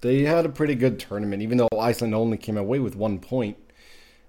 they 0.00 0.22
had 0.22 0.44
a 0.44 0.48
pretty 0.48 0.74
good 0.74 0.98
tournament. 0.98 1.40
Even 1.40 1.56
though 1.56 1.68
Iceland 1.78 2.16
only 2.16 2.36
came 2.36 2.56
away 2.56 2.80
with 2.80 2.96
one 2.96 3.20
point, 3.20 3.56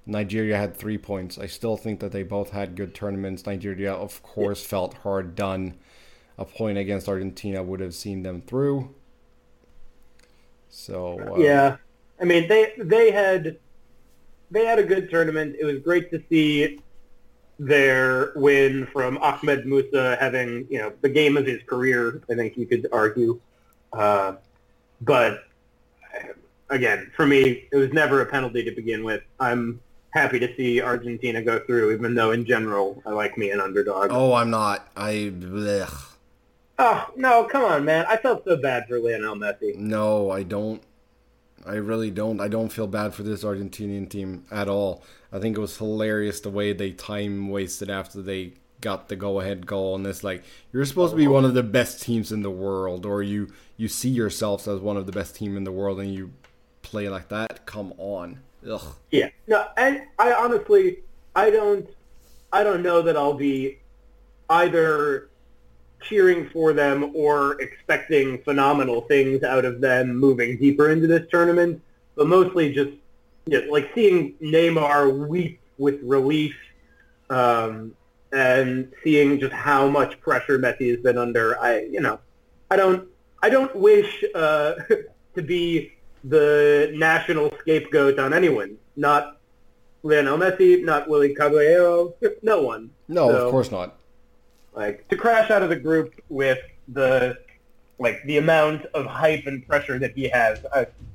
Nigeria 0.05 0.57
had 0.57 0.77
three 0.77 0.99
points. 0.99 1.39
I 1.39 1.47
still 1.47 1.75
think 1.75 2.01
that 2.01 2.11
they 2.11 2.21
both 2.21 2.51
had 2.51 2.75
good 2.75 2.93
tournaments. 2.93 3.47
Nigeria, 3.47 3.93
of 3.93 4.21
course, 4.21 4.63
felt 4.63 4.93
hard 4.99 5.33
done. 5.33 5.73
A 6.37 6.45
point 6.45 6.77
against 6.77 7.09
Argentina 7.09 7.63
would 7.63 7.79
have 7.79 7.95
seen 7.95 8.21
them 8.21 8.41
through. 8.41 8.93
So 10.69 11.35
uh, 11.35 11.39
Yeah, 11.39 11.77
I 12.21 12.25
mean 12.25 12.47
they 12.47 12.73
they 12.77 13.11
had 13.11 13.57
they 14.51 14.65
had 14.65 14.79
a 14.79 14.83
good 14.83 15.09
tournament. 15.09 15.55
It 15.59 15.65
was 15.65 15.79
great 15.79 16.11
to 16.11 16.21
see 16.29 16.79
their 17.57 18.31
win 18.35 18.87
from 18.87 19.17
Ahmed 19.19 19.65
Musa 19.65 20.17
having 20.19 20.67
you 20.69 20.79
know 20.79 20.93
the 21.01 21.09
game 21.09 21.37
of 21.37 21.45
his 21.45 21.61
career. 21.63 22.21
I 22.29 22.35
think 22.35 22.57
you 22.57 22.67
could 22.67 22.87
argue, 22.91 23.39
uh, 23.93 24.33
but 25.01 25.45
again, 26.69 27.11
for 27.15 27.25
me, 27.25 27.67
it 27.71 27.75
was 27.75 27.91
never 27.91 28.21
a 28.21 28.25
penalty 28.25 28.63
to 28.63 28.71
begin 28.71 29.03
with. 29.03 29.23
I'm 29.39 29.79
happy 30.11 30.39
to 30.39 30.55
see 30.55 30.81
Argentina 30.81 31.41
go 31.41 31.59
through, 31.59 31.93
even 31.93 32.13
though 32.15 32.31
in 32.31 32.45
general 32.45 33.01
I 33.05 33.11
like 33.11 33.37
me 33.37 33.51
an 33.51 33.59
underdog. 33.59 34.09
Oh, 34.11 34.33
I'm 34.33 34.49
not. 34.49 34.87
I. 34.95 35.31
blech. 35.33 36.07
Oh 36.79 37.11
no, 37.15 37.43
come 37.43 37.63
on, 37.63 37.85
man! 37.85 38.05
I 38.09 38.17
felt 38.17 38.43
so 38.43 38.57
bad 38.57 38.87
for 38.87 38.99
Lionel 38.99 39.35
Messi. 39.35 39.75
No, 39.75 40.31
I 40.31 40.41
don't. 40.41 40.81
I 41.65 41.75
really 41.75 42.11
don't. 42.11 42.39
I 42.39 42.47
don't 42.47 42.69
feel 42.69 42.87
bad 42.87 43.13
for 43.13 43.23
this 43.23 43.43
Argentinian 43.43 44.09
team 44.09 44.45
at 44.51 44.67
all. 44.67 45.03
I 45.31 45.39
think 45.39 45.57
it 45.57 45.61
was 45.61 45.77
hilarious 45.77 46.39
the 46.39 46.49
way 46.49 46.73
they 46.73 46.91
time 46.91 47.49
wasted 47.49 47.89
after 47.89 48.21
they 48.21 48.53
got 48.81 49.09
the 49.09 49.15
go 49.15 49.39
ahead 49.39 49.67
goal 49.67 49.93
and 49.93 50.07
it's 50.07 50.23
like 50.23 50.43
you're 50.73 50.83
supposed 50.85 51.11
to 51.11 51.17
be 51.17 51.27
one 51.27 51.45
of 51.45 51.53
the 51.53 51.61
best 51.61 52.01
teams 52.01 52.31
in 52.31 52.41
the 52.41 52.49
world 52.49 53.05
or 53.05 53.21
you 53.21 53.47
you 53.77 53.87
see 53.87 54.09
yourselves 54.09 54.67
as 54.67 54.79
one 54.79 54.97
of 54.97 55.05
the 55.05 55.11
best 55.11 55.35
team 55.35 55.55
in 55.55 55.63
the 55.65 55.71
world 55.71 55.99
and 55.99 56.11
you 56.11 56.31
play 56.81 57.09
like 57.09 57.29
that. 57.29 57.65
Come 57.65 57.93
on. 57.97 58.39
Ugh. 58.69 58.95
Yeah. 59.09 59.29
No, 59.47 59.67
and 59.77 60.03
I 60.19 60.33
honestly, 60.33 60.99
I 61.35 61.49
don't, 61.49 61.89
I 62.51 62.63
don't 62.63 62.83
know 62.83 63.01
that 63.01 63.17
I'll 63.17 63.33
be 63.33 63.79
either 64.49 65.29
cheering 66.01 66.49
for 66.49 66.73
them 66.73 67.11
or 67.15 67.59
expecting 67.61 68.41
phenomenal 68.43 69.01
things 69.01 69.43
out 69.43 69.65
of 69.65 69.81
them 69.81 70.15
moving 70.15 70.57
deeper 70.57 70.89
into 70.89 71.07
this 71.07 71.27
tournament, 71.29 71.81
but 72.15 72.27
mostly 72.27 72.73
just 72.73 72.91
you 73.45 73.61
know, 73.65 73.71
like 73.71 73.91
seeing 73.95 74.33
Neymar 74.41 75.27
weep 75.27 75.59
with 75.77 75.99
relief 76.03 76.55
um, 77.29 77.93
and 78.31 78.91
seeing 79.03 79.39
just 79.39 79.53
how 79.53 79.87
much 79.87 80.19
pressure 80.21 80.59
Messi 80.59 80.89
has 80.91 80.99
been 80.99 81.17
under. 81.17 81.59
I, 81.59 81.81
you 81.81 82.01
know, 82.01 82.19
I 82.69 82.75
don't, 82.75 83.07
I 83.41 83.49
don't 83.49 83.75
wish 83.75 84.23
uh, 84.35 84.73
to 85.35 85.41
be 85.41 85.93
the 86.23 86.91
national 86.95 87.51
scapegoat 87.59 88.19
on 88.19 88.33
anyone. 88.33 88.77
Not 88.95 89.37
Lionel 90.03 90.37
Messi, 90.37 90.83
not 90.83 91.07
Willy 91.09 91.33
Caballero, 91.33 92.13
no 92.43 92.61
one. 92.61 92.91
No, 93.07 93.29
So- 93.29 93.45
of 93.45 93.51
course 93.51 93.71
not. 93.71 93.97
Like 94.73 95.07
to 95.09 95.17
crash 95.17 95.51
out 95.51 95.63
of 95.63 95.69
the 95.69 95.75
group 95.75 96.13
with 96.29 96.59
the 96.87 97.37
like 97.99 98.23
the 98.25 98.37
amount 98.37 98.85
of 98.93 99.05
hype 99.05 99.45
and 99.45 99.65
pressure 99.67 99.99
that 99.99 100.13
he 100.15 100.27
has, 100.29 100.59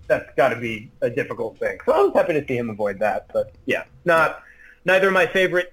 that's 0.06 0.34
got 0.36 0.50
to 0.50 0.56
be 0.56 0.90
a 1.00 1.10
difficult 1.10 1.58
thing. 1.58 1.78
So 1.84 1.92
I 1.92 2.02
was 2.02 2.12
happy 2.14 2.34
to 2.34 2.46
see 2.46 2.56
him 2.56 2.70
avoid 2.70 2.98
that. 3.00 3.28
But 3.32 3.52
yeah, 3.64 3.84
not 4.04 4.42
neither 4.84 5.10
my 5.10 5.26
favorite 5.26 5.72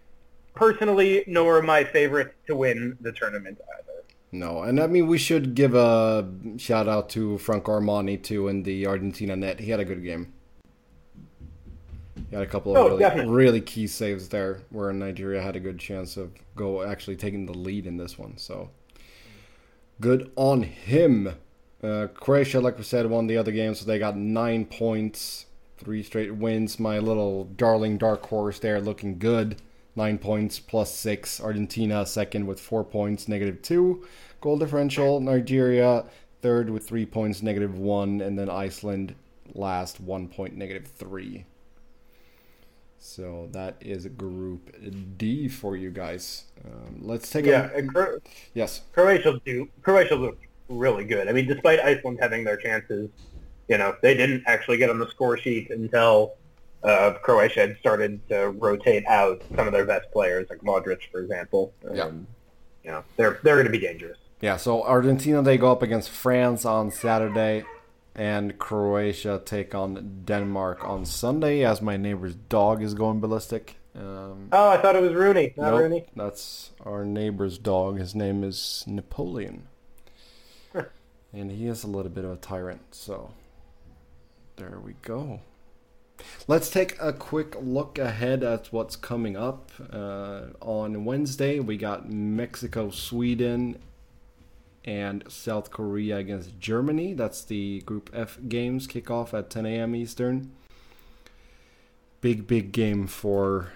personally, 0.56 1.24
nor 1.28 1.62
my 1.62 1.84
favorite 1.84 2.36
to 2.48 2.56
win 2.56 2.98
the 3.02 3.12
tournament 3.12 3.60
either. 3.80 4.04
No, 4.32 4.64
and 4.64 4.80
I 4.80 4.88
mean 4.88 5.08
we 5.08 5.20
should 5.20 5.54
give 5.54 5.76
a 5.76 6.28
shout 6.58 6.88
out 6.88 7.10
to 7.10 7.38
Franco 7.38 7.80
Armani 7.80 8.22
too 8.22 8.48
in 8.48 8.64
the 8.64 8.88
Argentina 8.88 9.36
net. 9.36 9.60
He 9.60 9.70
had 9.70 9.80
a 9.80 9.86
good 9.86 10.04
game. 10.04 10.34
He 12.34 12.40
had 12.40 12.48
a 12.48 12.50
couple 12.50 12.72
of 12.76 12.78
Oh, 12.78 12.88
really, 12.88 13.00
definitely. 13.00 13.32
really 13.32 13.62
key 13.62 13.86
saves 13.86 14.28
there, 14.30 14.62
where 14.72 14.92
Nigeria 14.92 15.40
had 15.40 15.56
a 15.56 15.60
good 15.60 15.78
chance 15.78 16.18
of 16.18 16.32
go 16.56 16.82
actually 16.82 17.16
taking 17.16 17.46
the 17.46 17.54
lead 17.54 17.86
in 17.86 17.98
this 17.98 18.18
one. 18.18 18.38
So 18.38 18.72
good 20.02 20.32
on 20.36 20.64
him. 20.64 21.36
Uh, 21.84 22.08
Croatia, 22.08 22.60
like 22.60 22.80
we 22.80 22.84
said, 22.84 23.06
won 23.06 23.28
the 23.28 23.38
other 23.38 23.52
game, 23.52 23.76
so 23.76 23.86
they 23.86 24.00
got 24.00 24.18
nine 24.18 24.66
points, 24.66 25.46
three 25.78 26.02
straight 26.02 26.34
wins. 26.34 26.80
My 26.80 26.98
little 26.98 27.44
darling 27.44 28.00
dark 28.00 28.26
horse 28.26 28.58
there, 28.58 28.82
looking 28.82 29.20
good. 29.20 29.58
Nine 29.96 30.18
points 30.18 30.58
plus 30.58 30.92
six. 30.92 31.40
Argentina 31.40 32.04
second 32.04 32.48
with 32.48 32.60
four 32.60 32.84
points, 32.84 33.28
negative 33.28 33.62
two. 33.62 34.08
Goal 34.42 34.58
differential. 34.58 35.20
Nigeria 35.20 36.06
third 36.42 36.72
with 36.72 36.88
three 36.88 37.06
points, 37.06 37.44
negative 37.44 37.78
one, 37.78 38.22
and 38.22 38.40
then 38.40 38.50
Iceland 38.50 39.14
last 39.54 40.00
one 40.02 40.28
point, 40.28 40.58
negative 40.58 40.88
three. 40.88 41.46
So 43.06 43.50
that 43.52 43.76
is 43.82 44.08
Group 44.08 44.74
D 45.18 45.50
for 45.50 45.76
you 45.76 45.92
guys. 45.92 46.46
Um, 46.66 47.00
let's 47.02 47.30
take 47.30 47.46
Yeah, 47.46 47.70
a 47.76 47.84
Cro- 47.84 48.20
yes. 48.54 48.82
Croatia 48.94 49.42
do 49.46 49.68
Croatia 49.82 50.16
looked 50.16 50.46
really 50.70 51.04
good. 51.04 51.28
I 51.28 51.34
mean, 51.34 51.46
despite 51.46 51.82
Iceland 51.82 52.20
having 52.22 52.46
their 52.46 52.56
chances, 52.56 53.10
you 53.68 53.78
know, 53.78 53.94
they 54.02 54.16
didn't 54.16 54.44
actually 54.48 54.78
get 54.78 54.90
on 54.90 55.00
the 55.00 55.10
score 55.10 55.38
sheet 55.38 55.70
until 55.70 56.36
uh, 56.86 57.16
Croatia 57.22 57.60
had 57.60 57.78
started 57.78 58.26
to 58.30 58.52
rotate 58.52 59.06
out 59.06 59.42
some 59.54 59.68
of 59.68 59.74
their 59.74 59.86
best 59.86 60.10
players, 60.14 60.48
like 60.50 60.60
Modric, 60.60 61.00
for 61.12 61.20
example. 61.20 61.74
Yeah. 61.94 62.04
Um, 62.06 62.26
you 62.86 62.92
know, 62.92 63.04
they're 63.18 63.38
they're 63.44 63.56
going 63.56 63.66
to 63.66 63.72
be 63.72 63.80
dangerous. 63.80 64.18
Yeah, 64.40 64.56
so 64.56 64.82
Argentina 64.82 65.42
they 65.42 65.58
go 65.58 65.74
up 65.74 65.82
against 65.82 66.10
France 66.10 66.64
on 66.64 66.90
Saturday, 66.90 67.66
and 68.16 68.58
Croatia 68.60 69.42
take 69.44 69.74
on 69.76 70.22
Denmark 70.26 70.84
on 70.88 71.06
Sunday. 71.06 71.64
As 71.64 71.82
my 71.82 71.98
neighbor's 71.98 72.36
dog 72.36 72.82
is 72.84 72.94
going 72.94 73.20
ballistic. 73.20 73.78
Um, 73.96 74.50
Oh, 74.52 74.70
I 74.70 74.78
thought 74.78 74.96
it 74.96 75.02
was 75.04 75.14
Rooney, 75.14 75.54
not 75.56 75.72
nope, 75.72 75.80
Rooney. 75.82 76.06
that's 76.16 76.72
our 76.84 77.06
neighbor's 77.06 77.58
dog. 77.60 78.00
His 78.00 78.16
name 78.16 78.44
is 78.44 78.84
Napoleon, 78.88 79.68
Huh. 80.74 80.86
and 81.32 81.52
he 81.52 81.68
is 81.68 81.84
a 81.84 81.88
little 81.88 82.12
bit 82.12 82.26
of 82.26 82.32
a 82.32 82.36
tyrant. 82.38 82.82
So 82.96 83.32
there 84.56 84.80
we 84.84 84.94
go. 85.04 85.42
Let's 86.48 86.70
take 86.72 86.98
a 87.02 87.12
quick 87.14 87.56
look 87.62 88.00
ahead 88.00 88.44
at 88.44 88.68
what's 88.72 88.96
coming 88.96 89.36
up. 89.36 89.72
Uh, 89.92 90.46
on 90.62 91.06
Wednesday, 91.06 91.60
we 91.60 91.76
got 91.78 92.10
Mexico, 92.10 92.90
Sweden, 92.90 93.78
and 94.86 95.24
South 95.28 95.72
Korea 95.72 96.18
against 96.18 96.60
Germany. 96.60 97.14
That's 97.14 97.44
the 97.44 97.82
Group 97.82 98.10
F 98.14 98.38
games 98.48 98.88
kickoff 98.88 99.34
at 99.34 99.50
10 99.50 99.66
a.m. 99.66 99.96
Eastern. 99.96 100.52
Big, 102.22 102.48
big 102.48 102.72
game 102.72 103.08
for 103.08 103.72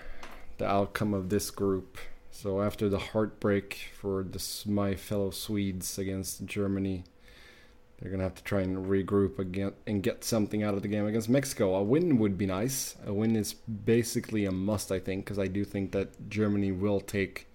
the 0.58 0.66
outcome 0.66 1.14
of 1.14 1.30
this 1.30 1.50
group. 1.50 1.98
So 2.32 2.62
after 2.62 2.88
the 2.88 3.00
heartbreak 3.00 3.90
for 4.00 4.24
this, 4.24 4.66
my 4.66 4.96
fellow 4.96 5.32
Swedes 5.32 5.98
against 5.98 6.46
Germany, 6.46 7.04
they're 8.00 8.12
gonna 8.12 8.24
have 8.24 8.36
to 8.36 8.44
try 8.44 8.62
and 8.62 8.86
regroup 8.86 9.40
again 9.40 9.74
and 9.88 10.04
get 10.04 10.24
something 10.24 10.62
out 10.62 10.76
of 10.76 10.82
the 10.82 10.88
game 10.88 11.08
against 11.08 11.30
Mexico. 11.30 11.76
A 11.76 11.84
win 11.84 12.20
would 12.20 12.38
be 12.38 12.46
nice. 12.46 12.96
A 13.06 13.14
win 13.14 13.36
is 13.36 13.54
basically 13.54 14.46
a 14.46 14.52
must, 14.52 14.92
I 14.92 15.00
think, 15.00 15.26
because 15.26 15.40
I 15.40 15.48
do 15.48 15.66
think 15.66 15.92
that 15.94 16.30
Germany 16.30 16.72
will 16.72 17.00
take 17.00 17.48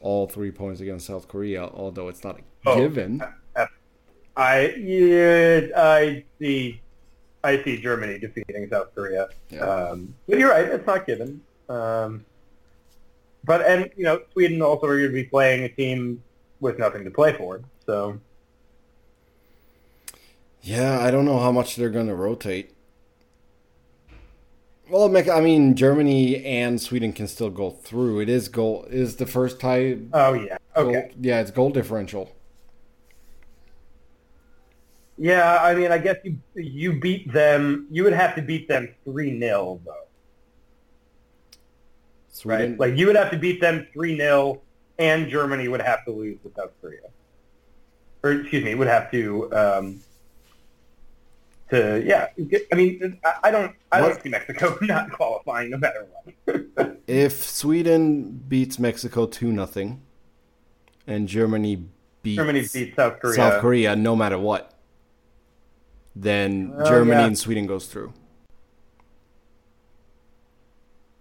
all 0.00 0.26
three 0.26 0.50
points 0.50 0.80
against 0.80 1.06
South 1.06 1.28
Korea, 1.28 1.64
although 1.64 2.08
it's 2.08 2.24
not 2.24 2.38
a 2.38 2.42
Oh, 2.66 2.76
given. 2.76 3.22
I 4.36 4.74
yeah, 4.76 5.66
I 5.76 6.24
see 6.38 6.80
I 7.42 7.62
see 7.62 7.80
Germany 7.80 8.18
defeating 8.18 8.68
South 8.70 8.94
Korea. 8.94 9.28
Yeah. 9.50 9.60
Um, 9.60 10.14
but 10.28 10.38
you're 10.38 10.50
right; 10.50 10.64
it's 10.64 10.86
not 10.86 11.06
given. 11.06 11.42
Um, 11.68 12.24
but 13.44 13.62
and 13.62 13.90
you 13.96 14.04
know, 14.04 14.22
Sweden 14.32 14.62
also 14.62 14.86
are 14.86 14.96
going 14.96 15.10
to 15.10 15.14
be 15.14 15.24
playing 15.24 15.64
a 15.64 15.68
team 15.68 16.22
with 16.60 16.78
nothing 16.78 17.04
to 17.04 17.10
play 17.10 17.32
for. 17.32 17.60
So 17.86 18.18
Yeah, 20.62 21.00
I 21.00 21.10
don't 21.10 21.24
know 21.24 21.38
how 21.38 21.52
much 21.52 21.76
they're 21.76 21.90
going 21.90 22.08
to 22.08 22.14
rotate. 22.14 22.72
Well, 24.88 25.16
I 25.16 25.40
mean, 25.40 25.76
Germany 25.76 26.44
and 26.44 26.80
Sweden 26.80 27.12
can 27.12 27.28
still 27.28 27.50
go 27.50 27.70
through. 27.70 28.20
It 28.20 28.28
is 28.28 28.48
goal 28.48 28.84
is 28.90 29.16
the 29.16 29.26
first 29.26 29.60
tie. 29.60 29.98
oh 30.12 30.32
yeah, 30.34 30.58
goal- 30.74 30.88
okay, 30.88 31.12
yeah, 31.20 31.40
it's 31.40 31.50
goal 31.50 31.70
differential. 31.70 32.34
Yeah. 35.20 35.62
I 35.62 35.74
mean, 35.74 35.92
I 35.92 35.98
guess 35.98 36.16
you 36.24 36.38
you 36.54 36.98
beat 36.98 37.32
them. 37.32 37.86
You 37.90 38.04
would 38.04 38.12
have 38.12 38.34
to 38.36 38.42
beat 38.42 38.66
them 38.68 38.94
three 39.04 39.38
0 39.38 39.80
though, 39.84 39.92
Sweden, 42.28 42.70
right? 42.72 42.80
Like 42.80 42.98
you 42.98 43.06
would 43.06 43.16
have 43.16 43.30
to 43.30 43.38
beat 43.38 43.60
them 43.60 43.86
three 43.92 44.16
0 44.16 44.60
and 44.98 45.28
Germany 45.28 45.66
would 45.68 45.80
have 45.80 46.04
to 46.04 46.12
lose 46.12 46.38
to 46.42 46.52
South 46.56 46.72
Korea, 46.80 47.00
or 48.22 48.32
excuse 48.32 48.64
me, 48.64 48.74
would 48.74 48.86
have 48.88 49.10
to. 49.10 49.52
Um, 49.52 50.00
to 51.70 52.02
yeah, 52.04 52.28
I 52.72 52.76
mean, 52.76 53.18
I- 53.42 53.50
don't, 53.50 53.74
I 53.92 54.00
don't 54.00 54.20
see 54.22 54.28
Mexico 54.28 54.76
not 54.82 55.10
qualifying 55.12 55.70
no 55.70 55.78
matter 55.78 56.06
what. 56.44 56.98
if 57.06 57.44
Sweden 57.44 58.42
beats 58.48 58.78
Mexico 58.78 59.26
two 59.26 59.52
nothing, 59.52 60.02
and 61.06 61.28
Germany 61.28 61.84
beats 62.22 62.36
Germany 62.36 62.60
beats 62.72 62.96
South 62.96 63.20
Korea. 63.20 63.34
South 63.34 63.60
Korea 63.60 63.96
no 63.96 64.14
matter 64.14 64.38
what, 64.38 64.69
then 66.16 66.72
Oh, 66.76 66.84
Germany 66.88 67.20
yeah. 67.20 67.26
and 67.26 67.38
Sweden 67.38 67.66
goes 67.66 67.86
through. 67.86 68.12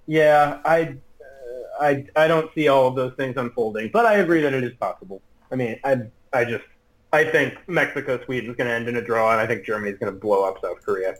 Yeah, 0.07 0.59
I, 0.65 0.81
uh, 1.21 1.83
I, 1.83 2.05
I 2.15 2.27
don't 2.27 2.51
see 2.55 2.67
all 2.67 2.87
of 2.87 2.95
those 2.95 3.13
things 3.13 3.37
unfolding, 3.37 3.91
but 3.93 4.05
I 4.05 4.15
agree 4.15 4.41
that 4.41 4.53
it 4.53 4.63
is 4.63 4.73
possible. 4.75 5.21
I 5.51 5.55
mean, 5.55 5.79
I, 5.83 6.01
I 6.33 6.45
just, 6.45 6.63
I 7.13 7.23
think 7.23 7.57
Mexico 7.67 8.19
Sweden 8.25 8.49
is 8.49 8.55
going 8.55 8.67
to 8.67 8.73
end 8.73 8.87
in 8.87 8.95
a 8.95 9.01
draw, 9.01 9.31
and 9.31 9.39
I 9.39 9.45
think 9.47 9.65
Germany 9.65 9.91
is 9.91 9.99
going 9.99 10.11
to 10.11 10.19
blow 10.19 10.47
up 10.47 10.61
South 10.61 10.81
Korea. 10.83 11.15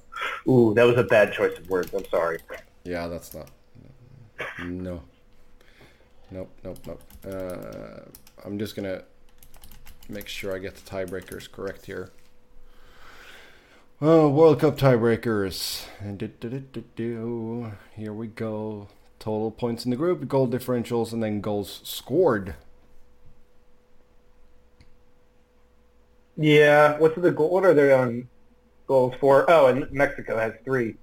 Ooh, 0.48 0.74
that 0.76 0.84
was 0.84 0.98
a 0.98 1.04
bad 1.04 1.34
choice 1.34 1.58
of 1.58 1.70
words. 1.70 1.94
I'm 1.94 2.06
sorry. 2.10 2.40
Yeah, 2.84 3.08
that's 3.08 3.34
not. 3.34 3.50
No. 4.64 5.02
Nope, 6.32 6.50
nope, 6.64 6.78
nope. 6.86 7.02
Uh, 7.28 8.02
I'm 8.46 8.60
just 8.60 8.76
gonna 8.76 9.02
make 10.10 10.28
sure 10.28 10.56
I 10.56 10.60
get 10.60 10.76
the 10.76 10.90
tiebreakers 10.90 11.52
correct 11.52 11.88
here. 11.88 12.12
Oh, 14.02 14.30
World 14.30 14.62
Cup 14.62 14.78
tiebreakers. 14.78 15.86
And 16.00 16.18
do-do-do-do-do. 16.18 17.74
Here 17.98 18.14
we 18.14 18.28
go. 18.28 18.88
Total 19.20 19.52
points 19.52 19.84
in 19.84 19.92
the 19.92 19.98
group, 19.98 20.26
goal 20.30 20.48
differentials, 20.48 21.12
and 21.12 21.22
then 21.22 21.42
goals 21.42 21.82
scored. 21.84 22.56
Yeah, 26.38 26.98
what's 26.98 27.20
the 27.20 27.32
goal? 27.32 27.50
What 27.50 27.66
are 27.66 27.74
they 27.74 27.92
on 27.92 28.30
goals 28.88 29.16
for? 29.20 29.52
Oh, 29.52 29.68
and 29.68 29.92
Mexico 29.92 30.38
has 30.38 30.54
three. 30.64 30.96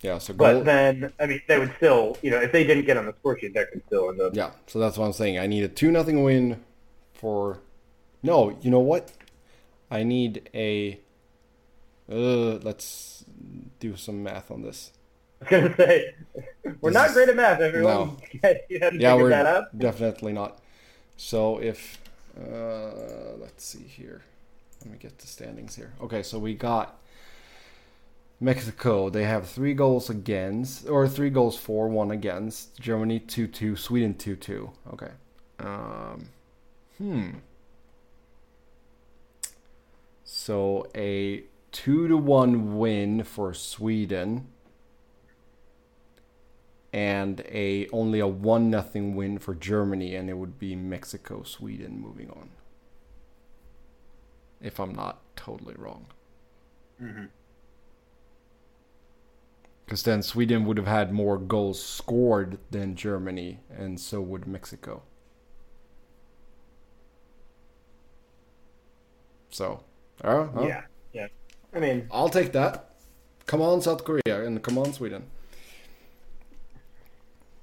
Yeah, 0.00 0.16
so 0.16 0.32
But 0.32 0.64
then, 0.64 1.12
I 1.20 1.26
mean, 1.26 1.42
they 1.46 1.58
would 1.58 1.74
still, 1.76 2.16
you 2.22 2.30
know, 2.30 2.40
if 2.40 2.52
they 2.52 2.64
didn't 2.64 2.86
get 2.86 2.96
on 2.96 3.04
the 3.04 3.12
score 3.20 3.38
sheet, 3.38 3.52
they 3.52 3.66
could 3.66 3.82
still 3.88 4.08
end 4.08 4.22
up. 4.22 4.34
Yeah, 4.34 4.52
so 4.66 4.78
that's 4.78 4.96
what 4.96 5.04
I'm 5.04 5.12
saying. 5.12 5.38
I 5.38 5.46
need 5.46 5.64
a 5.64 5.68
2 5.68 5.90
nothing 5.90 6.22
win 6.22 6.64
for. 7.12 7.58
No, 8.22 8.56
you 8.62 8.70
know 8.70 8.80
what? 8.80 9.12
I 9.90 10.04
need 10.04 10.48
a. 10.54 11.00
Uh, 12.10 12.58
let's 12.62 13.24
do 13.80 13.96
some 13.96 14.22
math 14.22 14.50
on 14.50 14.62
this. 14.62 14.92
I 15.50 15.58
was 15.58 15.70
to 15.70 15.76
say, 15.76 16.14
we're 16.80 16.90
This 16.90 16.94
not 16.94 17.12
great 17.12 17.28
at 17.28 17.36
math, 17.36 17.60
everyone. 17.60 18.16
you 18.68 18.80
hadn't 18.80 19.00
Yeah, 19.00 19.12
figured 19.12 19.22
we're 19.22 19.30
definitely 19.76 20.32
not. 20.32 20.58
So 21.16 21.58
if. 21.58 22.00
Uh, 22.36 23.36
let's 23.38 23.64
see 23.64 23.82
here. 23.82 24.22
Let 24.82 24.92
me 24.92 24.98
get 24.98 25.18
the 25.18 25.26
standings 25.26 25.74
here. 25.74 25.92
Okay, 26.00 26.22
so 26.22 26.38
we 26.38 26.54
got 26.54 27.00
Mexico. 28.40 29.10
They 29.10 29.24
have 29.24 29.48
three 29.48 29.74
goals 29.74 30.08
against, 30.08 30.88
or 30.88 31.08
three 31.08 31.30
goals 31.30 31.56
for, 31.56 31.88
one 31.88 32.10
against. 32.10 32.78
Germany 32.80 33.18
2 33.18 33.48
2, 33.48 33.76
Sweden 33.76 34.14
2 34.14 34.36
2. 34.36 34.70
Okay. 34.92 35.10
Um, 35.58 36.28
hmm. 36.98 37.30
So 40.24 40.86
a 40.94 41.42
2 41.72 42.08
to 42.08 42.16
1 42.16 42.78
win 42.78 43.22
for 43.24 43.54
Sweden 43.54 44.48
and 46.92 47.40
a 47.42 47.88
only 47.90 48.20
a 48.20 48.26
1 48.26 48.70
nothing 48.70 49.14
win 49.14 49.38
for 49.38 49.54
Germany 49.54 50.14
and 50.16 50.28
it 50.30 50.34
would 50.36 50.58
be 50.58 50.74
Mexico 50.74 51.42
Sweden 51.42 52.00
moving 52.00 52.30
on. 52.30 52.50
If 54.60 54.78
I'm 54.80 54.94
not 54.94 55.20
totally 55.36 55.74
wrong. 55.76 56.06
Because 59.84 60.02
then 60.02 60.22
Sweden 60.22 60.64
would 60.66 60.76
have 60.76 60.86
had 60.86 61.12
more 61.12 61.38
goals 61.38 61.82
scored 61.82 62.58
than 62.70 62.94
Germany, 62.94 63.60
and 63.70 63.98
so 63.98 64.20
would 64.20 64.46
Mexico. 64.46 65.02
So, 69.50 69.84
uh, 70.24 70.48
uh, 70.54 70.66
Yeah, 70.66 70.82
yeah. 71.12 71.28
I 71.74 71.80
mean, 71.80 72.08
I'll 72.10 72.28
take 72.28 72.52
that. 72.52 72.90
Come 73.46 73.62
on, 73.62 73.80
South 73.80 74.04
Korea, 74.04 74.44
and 74.44 74.62
come 74.62 74.78
on, 74.78 74.92
Sweden. 74.92 75.24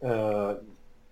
uh, 0.03 0.55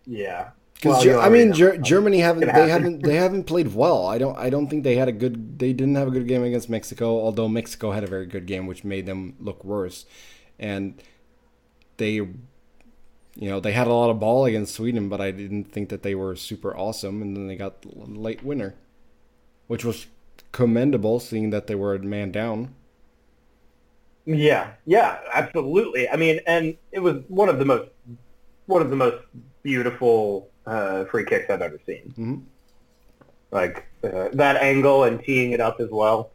yeah. 0.05 0.49
Because 0.75 1.05
Well, 1.05 1.21
I 1.21 1.29
mean, 1.29 1.53
Ger- 1.53 1.77
Germany 1.77 2.19
haven't 2.19 2.53
they 2.53 2.67
haven't 2.69 3.03
they 3.03 3.15
haven't 3.15 3.45
played 3.45 3.73
well. 3.73 4.05
I 4.05 4.17
don't 4.17 4.37
I 4.37 4.49
don't 4.49 4.67
think 4.67 4.83
they 4.83 4.95
had 4.95 5.07
a 5.07 5.13
good 5.13 5.57
they 5.59 5.71
didn't 5.71 5.95
have 5.95 6.09
a 6.09 6.11
good 6.11 6.27
game 6.27 6.43
against 6.43 6.69
Mexico. 6.69 7.21
Although 7.21 7.47
Mexico 7.47 7.91
had 7.91 8.03
a 8.03 8.07
very 8.07 8.25
good 8.25 8.45
game, 8.45 8.67
which 8.67 8.83
made 8.83 9.05
them 9.05 9.35
look 9.39 9.63
worse, 9.63 10.05
and 10.59 11.01
they, 11.97 12.11
you 12.13 12.35
know, 13.35 13.59
they 13.59 13.71
had 13.71 13.87
a 13.87 13.93
lot 13.93 14.09
of 14.09 14.19
ball 14.19 14.45
against 14.45 14.75
Sweden, 14.75 15.07
but 15.09 15.21
I 15.21 15.31
didn't 15.31 15.71
think 15.71 15.89
that 15.89 16.03
they 16.03 16.15
were 16.15 16.35
super 16.35 16.75
awesome. 16.75 17.21
And 17.21 17.35
then 17.37 17.47
they 17.47 17.55
got 17.55 17.81
the 17.83 17.89
late 17.95 18.43
winner, 18.43 18.75
which 19.67 19.85
was 19.85 20.07
commendable, 20.51 21.19
seeing 21.19 21.49
that 21.51 21.67
they 21.67 21.75
were 21.75 21.95
a 21.95 21.99
man 21.99 22.31
down. 22.31 22.75
Yeah, 24.25 24.71
yeah, 24.85 25.19
absolutely. 25.33 26.07
I 26.09 26.15
mean, 26.15 26.39
and 26.47 26.77
it 26.91 26.99
was 26.99 27.17
one 27.27 27.49
of 27.49 27.59
the 27.59 27.65
most 27.65 27.89
one 28.67 28.81
of 28.81 28.89
the 28.89 28.95
most 28.95 29.17
beautiful 29.63 30.49
uh, 30.65 31.03
free 31.05 31.25
kicks 31.25 31.49
I've 31.49 31.61
ever 31.61 31.79
seen. 31.85 32.13
Mhm. 32.17 32.41
Like 33.51 33.85
uh, 34.03 34.29
that 34.33 34.57
angle 34.57 35.03
and 35.03 35.21
teeing 35.23 35.51
it 35.51 35.59
up 35.59 35.79
as 35.79 35.89
well. 35.89 36.31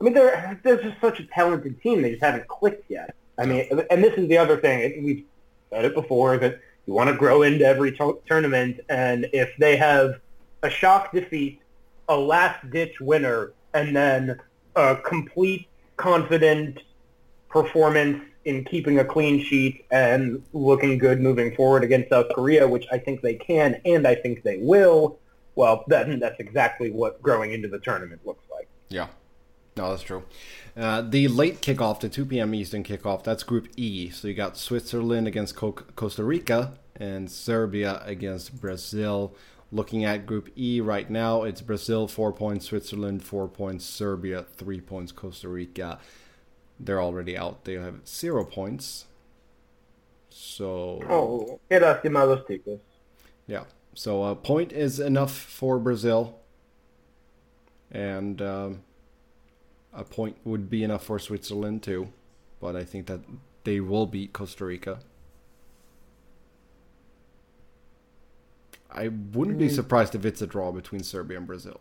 I 0.00 0.04
mean, 0.04 0.14
they're 0.14 0.60
they're 0.64 0.82
just 0.82 1.00
such 1.00 1.20
a 1.20 1.24
talented 1.26 1.80
team. 1.80 2.02
They 2.02 2.10
just 2.10 2.22
haven't 2.22 2.48
clicked 2.48 2.90
yet. 2.90 3.14
I 3.38 3.46
mean, 3.46 3.68
and 3.90 4.02
this 4.02 4.14
is 4.18 4.28
the 4.28 4.38
other 4.38 4.56
thing. 4.60 5.04
We've 5.04 5.24
said 5.70 5.84
it 5.84 5.94
before 5.94 6.36
that 6.38 6.60
you 6.86 6.92
want 6.92 7.08
to 7.08 7.16
grow 7.16 7.42
into 7.42 7.64
every 7.64 7.92
to- 7.96 8.20
tournament, 8.26 8.80
and 8.88 9.28
if 9.32 9.50
they 9.58 9.76
have 9.76 10.20
a 10.62 10.68
shock 10.68 11.12
defeat, 11.12 11.60
a 12.08 12.16
last-ditch 12.16 13.00
winner, 13.00 13.52
and 13.74 13.94
then 13.96 14.38
a 14.76 14.96
complete, 14.96 15.66
confident 15.96 16.80
performance 17.52 18.24
in 18.44 18.64
keeping 18.64 18.98
a 18.98 19.04
clean 19.04 19.44
sheet 19.44 19.84
and 19.90 20.42
looking 20.52 20.98
good 20.98 21.20
moving 21.20 21.54
forward 21.54 21.84
against 21.84 22.10
South 22.10 22.26
Korea, 22.34 22.66
which 22.66 22.86
I 22.90 22.98
think 22.98 23.20
they 23.20 23.34
can 23.34 23.80
and 23.84 24.06
I 24.06 24.14
think 24.14 24.42
they 24.42 24.58
will, 24.58 25.18
well, 25.54 25.84
then 25.88 26.18
that's 26.18 26.40
exactly 26.40 26.90
what 26.90 27.22
growing 27.22 27.52
into 27.52 27.68
the 27.68 27.78
tournament 27.78 28.22
looks 28.24 28.44
like. 28.50 28.68
Yeah, 28.88 29.08
no, 29.76 29.90
that's 29.90 30.02
true. 30.02 30.24
Uh, 30.76 31.02
the 31.02 31.28
late 31.28 31.60
kickoff, 31.60 32.00
the 32.00 32.08
2 32.08 32.26
p.m. 32.26 32.54
Eastern 32.54 32.82
kickoff, 32.82 33.22
that's 33.22 33.42
Group 33.42 33.68
E. 33.76 34.10
So 34.10 34.28
you 34.28 34.34
got 34.34 34.56
Switzerland 34.56 35.28
against 35.28 35.54
Co- 35.54 35.72
Costa 35.72 36.24
Rica 36.24 36.78
and 36.96 37.30
Serbia 37.30 38.02
against 38.04 38.60
Brazil. 38.60 39.34
Looking 39.70 40.04
at 40.04 40.26
Group 40.26 40.50
E 40.56 40.80
right 40.80 41.08
now, 41.08 41.44
it's 41.44 41.62
Brazil 41.62 42.06
four 42.06 42.32
points, 42.32 42.66
Switzerland 42.66 43.22
four 43.22 43.48
points, 43.48 43.86
Serbia 43.86 44.42
three 44.42 44.80
points, 44.80 45.12
Costa 45.12 45.48
Rica. 45.48 45.98
They're 46.80 47.00
already 47.00 47.36
out. 47.36 47.64
They 47.64 47.74
have 47.74 48.06
zero 48.06 48.44
points. 48.44 49.06
So 50.30 51.00
Oh, 51.08 51.60
que 51.68 51.78
lástima 51.78 52.26
los 52.26 52.44
ticos. 52.46 52.80
yeah. 53.46 53.64
So 53.94 54.24
a 54.24 54.34
point 54.34 54.72
is 54.72 54.98
enough 54.98 55.32
for 55.36 55.78
Brazil, 55.78 56.38
and 57.90 58.40
um, 58.40 58.82
a 59.92 60.02
point 60.02 60.36
would 60.44 60.70
be 60.70 60.82
enough 60.82 61.04
for 61.04 61.18
Switzerland 61.18 61.82
too. 61.82 62.08
But 62.60 62.74
I 62.74 62.84
think 62.84 63.06
that 63.06 63.20
they 63.64 63.80
will 63.80 64.06
beat 64.06 64.32
Costa 64.32 64.64
Rica. 64.64 65.00
I 68.90 69.08
wouldn't 69.08 69.58
be 69.58 69.68
surprised 69.68 70.14
if 70.14 70.24
it's 70.24 70.42
a 70.42 70.46
draw 70.46 70.70
between 70.72 71.02
Serbia 71.02 71.38
and 71.38 71.46
Brazil. 71.46 71.80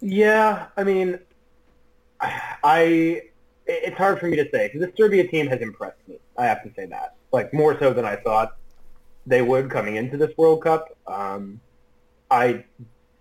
Yeah, 0.00 0.66
I 0.76 0.84
mean, 0.84 1.18
I 2.20 3.22
it's 3.66 3.96
hard 3.96 4.18
for 4.18 4.26
me 4.26 4.36
to 4.36 4.48
say 4.50 4.68
because 4.68 4.80
the 4.80 4.92
Serbia 4.96 5.26
team 5.28 5.46
has 5.46 5.60
impressed 5.60 5.98
me. 6.08 6.18
I 6.36 6.46
have 6.46 6.62
to 6.64 6.72
say 6.74 6.86
that, 6.86 7.14
like 7.32 7.52
more 7.52 7.78
so 7.78 7.92
than 7.92 8.04
I 8.04 8.16
thought 8.16 8.56
they 9.26 9.42
would 9.42 9.70
coming 9.70 9.96
into 9.96 10.16
this 10.16 10.36
World 10.36 10.62
Cup. 10.62 10.96
Um, 11.06 11.60
I 12.30 12.64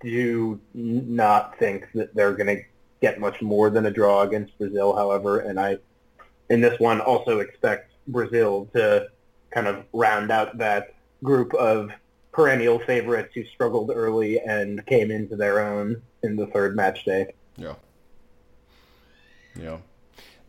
do 0.02 0.60
not 0.74 1.58
think 1.60 1.86
that 1.94 2.15
they're 2.15 2.34
going 2.34 2.58
to 2.58 2.63
get 3.02 3.20
much 3.20 3.42
more 3.42 3.70
than 3.70 3.86
a 3.86 3.92
draw 3.92 4.22
against 4.22 4.58
Brazil, 4.58 4.96
however, 4.96 5.39
and 5.39 5.60
I 5.60 5.78
in 6.50 6.62
this 6.62 6.80
one 6.80 7.02
also 7.02 7.39
expect 7.39 7.92
Brazil 8.08 8.68
to 8.74 9.08
kind 9.52 9.68
of 9.68 9.86
round 9.94 10.32
out 10.32 10.58
that 10.58 10.94
group 11.24 11.54
of 11.56 11.92
perennial 12.32 12.80
favorites 12.80 13.32
who 13.36 13.44
struggled 13.46 13.92
early 13.94 14.39
and 14.39 14.86
came 14.86 15.12
into 15.12 15.36
their 15.36 15.60
own 15.60 16.02
in 16.24 16.36
the 16.36 16.48
third 16.48 16.76
match 16.76 17.06
day. 17.06 17.34
Yeah. 17.58 17.76
Yeah. 19.56 19.78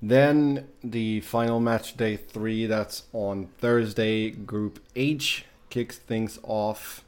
Then 0.03 0.69
the 0.83 1.21
final 1.21 1.61
match 1.61 1.97
day 1.97 2.17
three, 2.17 2.67
that's 2.67 3.05
on 3.13 3.47
Thursday. 3.59 4.31
Group 4.31 4.81
H 4.97 5.45
kicks 5.69 5.99
things 5.99 6.39
off. 6.43 7.05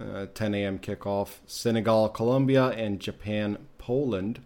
Uh, 0.00 0.26
10 0.32 0.54
a.m. 0.54 0.78
kickoff. 0.78 1.38
Senegal, 1.46 2.08
Colombia, 2.08 2.68
and 2.68 3.00
Japan, 3.00 3.58
Poland. 3.78 4.40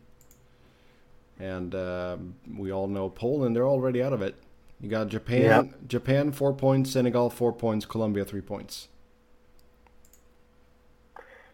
And 1.38 1.75
uh, 1.75 2.16
we 2.57 2.72
all 2.72 2.87
know 2.87 3.11
Poland, 3.11 3.55
they're 3.57 3.66
already 3.66 4.03
out 4.03 4.12
of 4.12 4.22
it. 4.22 4.37
You 4.81 4.88
got 4.88 5.09
Japan, 5.09 5.42
yep. 5.42 5.75
Japan 5.87 6.33
four 6.33 6.53
points, 6.53 6.92
Senegal 6.92 7.31
four 7.31 7.53
points, 7.53 7.85
Colombia 7.85 8.25
three 8.25 8.40
points. 8.40 8.88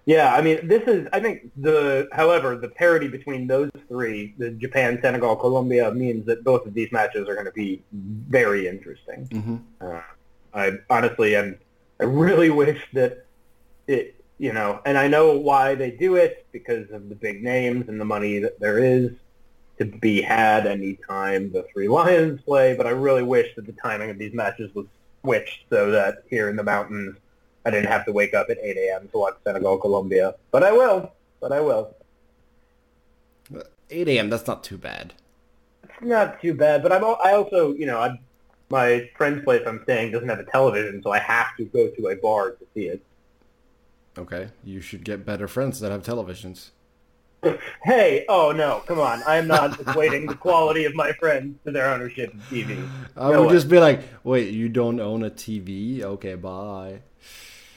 Yeah, 0.08 0.32
I 0.32 0.40
mean, 0.40 0.66
this 0.66 0.84
is, 0.84 1.06
I 1.12 1.20
think 1.20 1.50
the, 1.54 2.08
however, 2.12 2.56
the 2.56 2.70
parity 2.70 3.08
between 3.08 3.46
those 3.46 3.70
three, 3.88 4.34
the 4.38 4.48
Japan, 4.52 4.98
Senegal, 5.02 5.36
Colombia, 5.36 5.92
means 5.92 6.24
that 6.24 6.42
both 6.44 6.64
of 6.64 6.72
these 6.72 6.90
matches 6.90 7.28
are 7.28 7.34
going 7.34 7.44
to 7.44 7.52
be 7.52 7.82
very 7.92 8.66
interesting. 8.66 9.28
Mm-hmm. 9.28 9.56
Uh, 9.82 10.00
I 10.54 10.78
honestly, 10.88 11.36
am, 11.36 11.58
I 12.00 12.04
really 12.04 12.48
wish 12.64 12.80
that 12.94 13.26
it, 13.86 14.14
you 14.38 14.54
know, 14.54 14.80
and 14.86 14.96
I 14.96 15.08
know 15.08 15.36
why 15.36 15.74
they 15.74 15.90
do 15.90 16.16
it 16.16 16.46
because 16.52 16.90
of 16.90 17.10
the 17.10 17.14
big 17.14 17.44
names 17.44 17.90
and 17.90 18.00
the 18.00 18.06
money 18.06 18.38
that 18.38 18.58
there 18.58 18.78
is 18.78 19.10
to 19.78 19.84
be 19.84 20.22
had 20.22 20.66
anytime 20.66 21.52
the 21.52 21.66
three 21.70 21.86
Lions 21.86 22.40
play, 22.40 22.74
but 22.74 22.86
I 22.86 22.92
really 22.92 23.24
wish 23.24 23.54
that 23.56 23.66
the 23.66 23.74
timing 23.74 24.08
of 24.08 24.16
these 24.16 24.32
matches 24.32 24.74
was 24.74 24.86
switched 25.20 25.64
so 25.68 25.90
that 25.90 26.22
here 26.30 26.48
in 26.48 26.56
the 26.56 26.64
mountains, 26.64 27.18
I 27.68 27.70
didn't 27.70 27.90
have 27.90 28.06
to 28.06 28.12
wake 28.12 28.32
up 28.32 28.48
at 28.48 28.56
8 28.62 28.76
a.m. 28.78 29.08
to 29.12 29.18
watch 29.18 29.34
Senegal 29.44 29.76
Colombia, 29.76 30.34
but 30.50 30.64
I 30.64 30.72
will. 30.72 31.12
But 31.38 31.52
I 31.52 31.60
will. 31.60 31.94
8 33.90 34.08
a.m. 34.08 34.30
That's 34.30 34.46
not 34.46 34.64
too 34.64 34.78
bad. 34.78 35.12
It's 35.82 35.92
not 36.00 36.40
too 36.40 36.54
bad, 36.54 36.82
but 36.82 36.92
I'm. 36.92 37.04
I 37.04 37.32
also, 37.34 37.74
you 37.74 37.84
know, 37.84 38.00
I'm, 38.00 38.20
my 38.70 39.10
friend's 39.18 39.44
place 39.44 39.62
I'm 39.66 39.82
staying 39.82 40.12
doesn't 40.12 40.30
have 40.30 40.38
a 40.38 40.44
television, 40.44 41.02
so 41.02 41.10
I 41.10 41.18
have 41.18 41.54
to 41.58 41.66
go 41.66 41.88
to 41.88 42.08
a 42.08 42.16
bar 42.16 42.52
to 42.52 42.66
see 42.72 42.86
it. 42.86 43.02
Okay, 44.16 44.48
you 44.64 44.80
should 44.80 45.04
get 45.04 45.26
better 45.26 45.46
friends 45.46 45.78
that 45.80 45.92
have 45.92 46.02
televisions. 46.02 46.70
hey, 47.84 48.24
oh 48.30 48.50
no, 48.50 48.82
come 48.86 48.98
on. 48.98 49.22
I'm 49.26 49.46
not 49.46 49.72
equating 49.72 50.26
the 50.26 50.34
quality 50.34 50.86
of 50.86 50.94
my 50.94 51.12
friends 51.12 51.58
to 51.66 51.70
their 51.70 51.92
ownership 51.92 52.32
of 52.32 52.40
TV. 52.48 52.88
I 53.14 53.30
no 53.30 53.42
would 53.42 53.48
way. 53.48 53.52
just 53.52 53.68
be 53.68 53.78
like, 53.78 54.00
wait, 54.24 54.54
you 54.54 54.70
don't 54.70 55.00
own 55.00 55.22
a 55.22 55.30
TV? 55.30 56.02
Okay, 56.02 56.34
bye. 56.34 57.00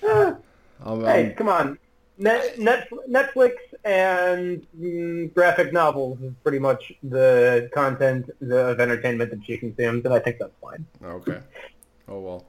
um, 0.84 1.06
hey, 1.06 1.34
come 1.38 1.50
on. 1.50 1.78
Net, 2.18 2.60
Net, 2.60 2.88
Netflix 3.10 3.54
and 3.84 4.66
mm, 4.80 5.34
graphic 5.34 5.74
novels 5.74 6.22
is 6.22 6.34
pretty 6.44 6.60
much 6.60 6.94
the 7.02 7.70
content 7.74 8.30
of 8.42 8.80
entertainment 8.80 9.32
that 9.32 9.44
she 9.46 9.58
consumes, 9.58 10.06
and 10.06 10.14
I 10.14 10.20
think 10.20 10.38
that's 10.38 10.54
fine. 10.62 10.86
Okay. 11.04 11.40
Oh 12.08 12.20
well. 12.20 12.46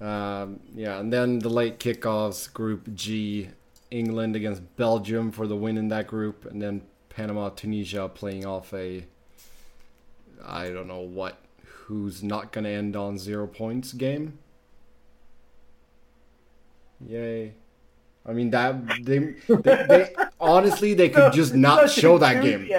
Um, 0.00 0.58
yeah, 0.74 0.98
and 0.98 1.12
then 1.12 1.38
the 1.38 1.50
late 1.50 1.78
kickoffs, 1.78 2.52
Group 2.52 2.92
G, 2.94 3.50
England 3.92 4.34
against 4.34 4.76
Belgium 4.76 5.30
for 5.30 5.46
the 5.46 5.56
win 5.56 5.76
in 5.76 5.88
that 5.88 6.08
group, 6.08 6.44
and 6.44 6.60
then 6.60 6.82
Panama, 7.08 7.50
Tunisia 7.50 8.08
playing 8.08 8.44
off 8.44 8.72
a 8.74 9.04
I 10.44 10.70
don't 10.70 10.88
know 10.88 11.00
what 11.00 11.38
who's 11.64 12.22
not 12.22 12.52
going 12.52 12.64
to 12.64 12.70
end 12.70 12.96
on 12.96 13.18
zero 13.18 13.46
points 13.46 13.92
game. 13.92 14.38
Yay. 17.06 17.54
I 18.24 18.32
mean 18.32 18.50
that 18.50 18.76
they, 19.04 19.18
they, 19.48 19.86
they 19.88 20.14
honestly 20.40 20.94
they 20.94 21.08
could 21.08 21.32
just 21.40 21.54
not 21.54 21.90
show 21.90 22.18
that 22.18 22.42
game. 22.42 22.70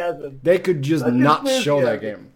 They 0.42 0.60
could 0.60 0.82
just 0.82 1.06
not 1.06 1.48
show 1.48 1.82
that 1.82 2.02
game. 2.02 2.32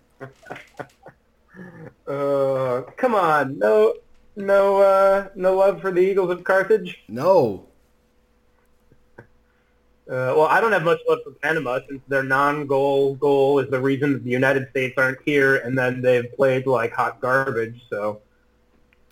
Uh, 2.08 2.84
come 2.96 3.16
on, 3.16 3.60
no, 3.60 3.94
no, 4.36 4.78
uh, 4.82 5.28
no 5.36 5.58
love 5.58 5.82
for 5.82 5.92
the 5.92 6.00
Eagles 6.00 6.30
of 6.32 6.44
Carthage. 6.44 7.04
No. 7.10 7.66
Uh, 10.10 10.32
well, 10.38 10.44
I 10.44 10.62
don't 10.62 10.72
have 10.72 10.84
much 10.84 11.00
love 11.10 11.20
for 11.26 11.32
Panama 11.32 11.80
since 11.90 12.02
their 12.08 12.24
non-goal 12.24 13.16
goal 13.16 13.60
is 13.60 13.70
the 13.70 13.82
reason 13.82 14.14
that 14.14 14.24
the 14.24 14.30
United 14.30 14.70
States 14.70 14.94
aren't 14.98 15.18
here, 15.26 15.58
and 15.58 15.78
then 15.78 16.02
they've 16.02 16.34
played 16.38 16.66
like 16.66 16.94
hot 16.94 17.20
garbage. 17.20 17.82
So 17.90 18.22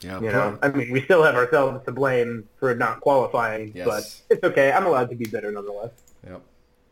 yeah, 0.01 0.19
you 0.19 0.31
know, 0.31 0.59
I 0.61 0.69
mean, 0.69 0.91
we 0.91 1.01
still 1.01 1.23
have 1.23 1.35
ourselves 1.35 1.85
to 1.85 1.91
blame 1.91 2.47
for 2.59 2.75
not 2.75 2.99
qualifying, 3.01 3.71
yes. 3.73 3.85
but 3.87 4.35
it's 4.35 4.43
okay. 4.43 4.71
I'm 4.71 4.85
allowed 4.85 5.09
to 5.09 5.15
be 5.15 5.25
bitter 5.25 5.51
nonetheless. 5.51 5.91
Yep. 6.27 6.41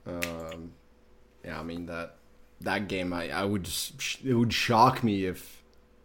Um, 0.05 0.71
yeah, 1.43 1.59
I 1.59 1.63
mean 1.63 1.85
that 1.87 2.15
that 2.61 2.87
game, 2.87 3.11
I, 3.11 3.29
I 3.29 3.43
would 3.43 3.63
just, 3.65 4.23
it 4.23 4.33
would 4.33 4.53
shock 4.53 5.03
me 5.03 5.25
if 5.25 5.61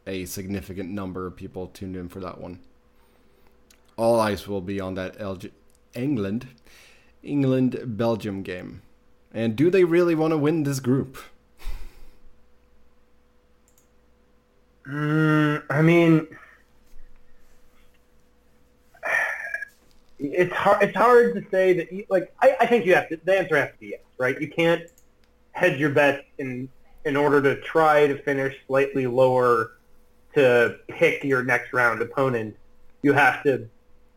a 0.06 0.24
significant 0.24 0.90
number 0.90 1.26
of 1.26 1.36
people 1.36 1.68
tuned 1.68 1.96
in 1.96 2.08
for 2.08 2.20
that 2.20 2.40
one. 2.40 2.60
All 3.96 4.18
eyes 4.18 4.48
will 4.48 4.60
be 4.60 4.80
on 4.80 4.94
that 4.94 5.18
LG, 5.18 5.50
England, 5.94 6.48
England 7.22 7.80
Belgium 7.96 8.42
game, 8.42 8.82
and 9.32 9.54
do 9.54 9.70
they 9.70 9.84
really 9.84 10.14
want 10.14 10.32
to 10.32 10.38
win 10.38 10.64
this 10.64 10.80
group? 10.80 11.18
Mm, 14.86 15.62
I 15.70 15.82
mean 15.82 16.26
it's 20.38 20.52
hard. 20.52 20.82
It's 20.84 20.96
hard 20.96 21.34
to 21.34 21.44
say 21.50 21.72
that. 21.74 21.92
You, 21.92 22.04
like, 22.08 22.32
I, 22.40 22.56
I 22.60 22.66
think 22.66 22.86
you 22.86 22.94
have 22.94 23.08
to. 23.08 23.18
The 23.22 23.38
answer 23.38 23.56
has 23.56 23.72
to 23.72 23.78
be 23.78 23.88
yes, 23.88 24.00
right? 24.18 24.40
You 24.40 24.48
can't 24.48 24.84
hedge 25.50 25.80
your 25.80 25.90
bets 25.90 26.24
in 26.38 26.68
in 27.04 27.16
order 27.16 27.42
to 27.42 27.60
try 27.60 28.06
to 28.06 28.22
finish 28.22 28.56
slightly 28.68 29.06
lower 29.08 29.72
to 30.34 30.78
pick 30.86 31.24
your 31.24 31.42
next 31.42 31.72
round 31.72 32.00
opponent. 32.02 32.56
You 33.02 33.12
have 33.14 33.42
to 33.42 33.68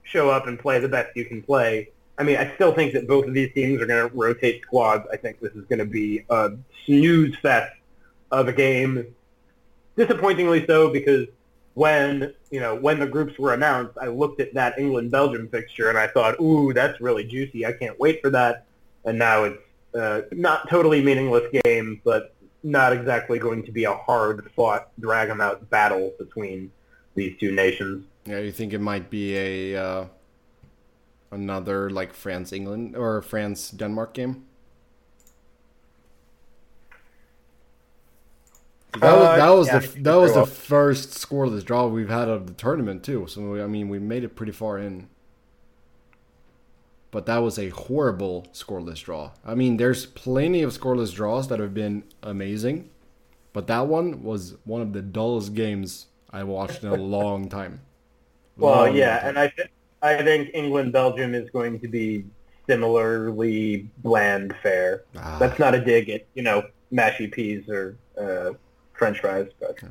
show 0.03 0.29
up 0.29 0.45
and 0.45 0.59
play 0.59 0.79
the 0.79 0.87
best 0.87 1.15
you 1.15 1.25
can 1.25 1.41
play. 1.41 1.89
I 2.19 2.23
mean, 2.23 2.37
I 2.37 2.53
still 2.53 2.71
think 2.71 2.93
that 2.93 3.07
both 3.07 3.25
of 3.25 3.33
these 3.33 3.51
teams 3.53 3.81
are 3.81 3.87
going 3.87 4.07
to 4.07 4.15
rotate 4.15 4.61
squads. 4.61 5.07
I 5.11 5.17
think 5.17 5.39
this 5.39 5.53
is 5.53 5.65
going 5.65 5.79
to 5.79 5.85
be 5.85 6.23
a 6.29 6.51
snooze 6.85 7.35
fest 7.37 7.73
of 8.29 8.47
a 8.47 8.53
game. 8.53 9.15
Disappointingly 9.97 10.67
so 10.67 10.89
because 10.89 11.27
when 11.73 12.33
you 12.49 12.59
know 12.59 12.75
when 12.75 12.99
the 12.99 13.07
groups 13.07 13.37
were 13.39 13.53
announced, 13.53 13.97
I 14.01 14.07
looked 14.07 14.41
at 14.41 14.53
that 14.53 14.77
England 14.77 15.11
Belgium 15.11 15.47
fixture 15.49 15.89
and 15.89 15.97
I 15.97 16.07
thought, 16.07 16.39
ooh, 16.39 16.73
that's 16.73 16.99
really 17.01 17.23
juicy. 17.23 17.65
I 17.65 17.73
can't 17.73 17.99
wait 17.99 18.21
for 18.21 18.29
that. 18.31 18.65
And 19.05 19.17
now 19.17 19.45
it's 19.45 19.63
uh, 19.95 20.21
not 20.31 20.69
totally 20.69 21.01
meaningless 21.01 21.51
game, 21.63 22.01
but 22.03 22.33
not 22.63 22.93
exactly 22.93 23.39
going 23.39 23.63
to 23.63 23.71
be 23.71 23.85
a 23.85 23.93
hard 23.93 24.49
fought 24.55 24.89
drag 24.99 25.27
them 25.27 25.41
out 25.41 25.67
battle 25.69 26.13
between 26.19 26.71
these 27.15 27.37
two 27.39 27.51
nations. 27.51 28.05
Yeah, 28.25 28.39
you 28.39 28.51
think 28.51 28.73
it 28.73 28.79
might 28.79 29.09
be 29.09 29.35
a 29.35 29.83
uh, 29.83 30.05
another 31.31 31.89
like 31.89 32.13
France 32.13 32.53
England 32.53 32.95
or 32.95 33.21
France 33.21 33.71
Denmark 33.71 34.13
game? 34.13 34.45
That 38.99 39.17
was 39.17 39.37
that 39.37 39.49
was 39.49 39.69
uh, 39.69 39.73
yeah, 39.73 39.79
the 39.79 40.01
that 40.01 40.15
was 40.15 40.33
the 40.33 40.45
first 40.45 41.11
scoreless 41.11 41.63
draw 41.63 41.87
we've 41.87 42.09
had 42.09 42.27
of 42.27 42.47
the 42.47 42.53
tournament 42.53 43.03
too. 43.03 43.25
So 43.27 43.63
I 43.63 43.67
mean, 43.67 43.87
we 43.87 43.99
made 43.99 44.23
it 44.23 44.35
pretty 44.35 44.51
far 44.51 44.77
in. 44.77 45.07
But 47.09 47.25
that 47.25 47.39
was 47.39 47.59
a 47.59 47.69
horrible 47.69 48.47
scoreless 48.53 49.03
draw. 49.03 49.31
I 49.45 49.53
mean, 49.53 49.77
there's 49.77 50.05
plenty 50.05 50.61
of 50.61 50.71
scoreless 50.71 51.13
draws 51.13 51.49
that 51.49 51.59
have 51.59 51.73
been 51.73 52.03
amazing, 52.23 52.89
but 53.51 53.67
that 53.67 53.87
one 53.87 54.23
was 54.23 54.55
one 54.63 54.81
of 54.81 54.93
the 54.93 55.01
dullest 55.01 55.53
games 55.53 56.07
I 56.29 56.43
watched 56.43 56.83
in 56.83 56.89
a 56.89 56.95
long 57.17 57.49
time. 57.49 57.81
Well, 58.57 58.85
long, 58.85 58.95
yeah, 58.95 59.11
long 59.11 59.19
time. 59.19 59.29
and 59.29 59.39
I 59.39 59.47
th- 59.49 59.69
I 60.01 60.23
think 60.23 60.51
England 60.53 60.91
Belgium 60.91 61.33
is 61.33 61.49
going 61.49 61.79
to 61.79 61.87
be 61.87 62.25
similarly 62.67 63.89
bland 63.99 64.53
fare. 64.61 65.03
Ah. 65.17 65.37
That's 65.39 65.59
not 65.59 65.75
a 65.75 65.83
dig 65.83 66.09
at 66.09 66.25
you 66.33 66.43
know 66.43 66.63
mashy 66.91 67.31
peas 67.31 67.69
or. 67.69 67.95
Uh, 68.17 68.51
French 69.01 69.19
fries. 69.19 69.49
But 69.59 69.79
yeah. 69.81 69.89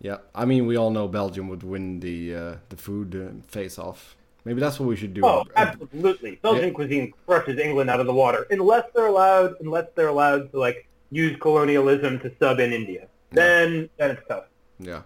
yeah, 0.00 0.18
I 0.34 0.44
mean, 0.44 0.66
we 0.66 0.76
all 0.76 0.90
know 0.90 1.08
Belgium 1.08 1.48
would 1.48 1.62
win 1.62 2.00
the 2.00 2.34
uh, 2.34 2.54
the 2.68 2.76
food 2.76 3.16
uh, 3.16 3.42
face 3.50 3.78
off. 3.78 4.16
Maybe 4.44 4.60
that's 4.60 4.78
what 4.78 4.86
we 4.86 4.94
should 4.96 5.14
do. 5.14 5.24
Oh, 5.24 5.44
absolutely. 5.56 6.38
Belgian 6.42 6.68
Yeah. 6.68 6.74
cuisine 6.74 7.14
crushes 7.26 7.58
England 7.58 7.88
out 7.88 8.00
of 8.00 8.06
the 8.06 8.12
water 8.12 8.46
unless 8.50 8.84
they're 8.94 9.06
allowed 9.06 9.54
unless 9.60 9.86
they're 9.94 10.08
allowed 10.08 10.52
to 10.52 10.58
like 10.58 10.86
use 11.10 11.38
colonialism 11.40 12.18
to 12.20 12.30
sub 12.38 12.60
in 12.60 12.74
India. 12.74 13.08
Then 13.30 13.88
then 13.96 14.10
it's 14.10 14.28
tough. 14.28 14.44
Yeah. 14.78 15.02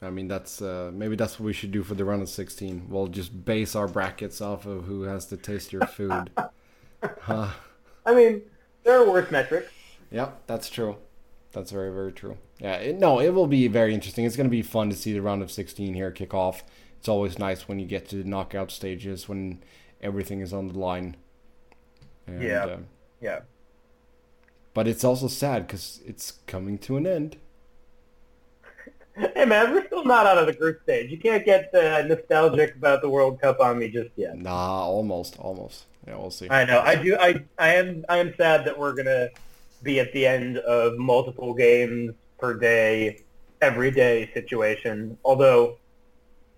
I 0.00 0.08
mean, 0.08 0.28
that's 0.28 0.62
uh, 0.62 0.90
maybe 0.94 1.14
that's 1.14 1.38
what 1.38 1.44
we 1.44 1.52
should 1.52 1.72
do 1.72 1.82
for 1.82 1.94
the 1.94 2.06
round 2.06 2.22
of 2.22 2.30
16. 2.30 2.86
We'll 2.88 3.06
just 3.06 3.44
base 3.44 3.74
our 3.76 3.88
brackets 3.88 4.40
off 4.40 4.64
of 4.64 4.84
who 4.84 5.02
has 5.02 5.26
to 5.26 5.36
taste 5.36 5.72
your 5.74 5.86
food. 5.86 6.30
huh. 7.20 7.48
I 8.06 8.14
mean, 8.14 8.42
there 8.82 8.98
are 9.00 9.06
worse 9.06 9.30
metrics. 9.30 9.70
Yep, 10.14 10.42
that's 10.46 10.70
true. 10.70 10.96
That's 11.50 11.72
very, 11.72 11.92
very 11.92 12.12
true. 12.12 12.38
Yeah, 12.60 12.76
it, 12.76 12.98
no, 13.00 13.18
it 13.20 13.30
will 13.30 13.48
be 13.48 13.66
very 13.66 13.92
interesting. 13.92 14.24
It's 14.24 14.36
going 14.36 14.46
to 14.46 14.50
be 14.50 14.62
fun 14.62 14.88
to 14.90 14.96
see 14.96 15.12
the 15.12 15.20
round 15.20 15.42
of 15.42 15.50
16 15.50 15.92
here 15.92 16.12
kick 16.12 16.32
off. 16.32 16.62
It's 17.00 17.08
always 17.08 17.36
nice 17.36 17.66
when 17.66 17.80
you 17.80 17.86
get 17.86 18.08
to 18.10 18.16
the 18.16 18.24
knockout 18.24 18.70
stages 18.70 19.28
when 19.28 19.60
everything 20.00 20.40
is 20.40 20.52
on 20.52 20.68
the 20.68 20.78
line. 20.78 21.16
And, 22.28 22.40
Yeah. 22.42 22.64
uh, 22.64 22.76
Yeah. 23.20 23.40
but 24.72 24.86
it's 24.86 25.02
also 25.02 25.26
sad 25.26 25.66
because 25.66 26.00
it's 26.06 26.34
coming 26.46 26.78
to 26.78 26.96
an 26.96 27.06
end. 27.06 27.36
Hey 29.36 29.44
man, 29.44 29.72
we're 29.72 29.86
still 29.86 30.04
not 30.04 30.26
out 30.26 30.38
of 30.38 30.46
the 30.46 30.52
group 30.52 30.82
stage. 30.82 31.08
You 31.08 31.18
can't 31.18 31.44
get 31.44 31.72
uh, 31.72 32.02
nostalgic 32.02 32.74
about 32.74 33.00
the 33.00 33.08
World 33.08 33.40
Cup 33.40 33.60
on 33.60 33.78
me 33.78 33.88
just 33.88 34.10
yet. 34.16 34.36
Nah, 34.36 34.82
almost, 34.84 35.38
almost. 35.38 35.84
Yeah, 36.04 36.16
we'll 36.16 36.32
see. 36.32 36.48
I 36.50 36.64
know. 36.64 36.80
I 36.80 36.96
do. 36.96 37.16
I 37.16 37.44
I 37.56 37.74
am. 37.74 38.04
I 38.08 38.18
am 38.18 38.34
sad 38.36 38.64
that 38.64 38.76
we're 38.76 38.92
gonna 38.92 39.28
be 39.84 40.00
at 40.00 40.12
the 40.12 40.26
end 40.26 40.58
of 40.58 40.98
multiple 40.98 41.54
games 41.54 42.14
per 42.38 42.54
day, 42.54 43.22
every 43.60 43.90
day 43.90 44.30
situation. 44.34 45.16
Although, 45.24 45.78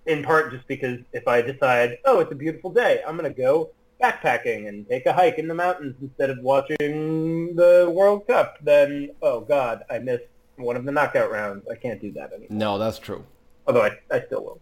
in 0.06 0.22
part, 0.22 0.52
just 0.52 0.66
because 0.68 1.00
if 1.12 1.28
I 1.28 1.42
decide, 1.42 1.98
oh, 2.04 2.20
it's 2.20 2.32
a 2.32 2.36
beautiful 2.36 2.70
day, 2.70 3.02
I'm 3.06 3.16
gonna 3.16 3.30
go 3.30 3.70
backpacking 4.02 4.68
and 4.68 4.88
take 4.88 5.06
a 5.06 5.12
hike 5.12 5.38
in 5.38 5.48
the 5.48 5.54
mountains 5.54 5.96
instead 6.00 6.30
of 6.30 6.38
watching 6.38 7.54
the 7.56 7.90
World 7.92 8.26
Cup, 8.26 8.56
then 8.62 9.10
oh 9.22 9.40
god, 9.40 9.82
I 9.90 9.98
missed 9.98 10.24
one 10.56 10.76
of 10.76 10.84
the 10.84 10.92
knockout 10.92 11.30
rounds. 11.30 11.66
I 11.70 11.74
can't 11.76 12.00
do 12.00 12.12
that 12.12 12.32
anymore. 12.32 12.48
No, 12.50 12.78
that's 12.78 12.98
true. 12.98 13.24
Although 13.66 13.82
I, 13.82 13.98
I 14.10 14.22
still 14.26 14.44
will. 14.44 14.60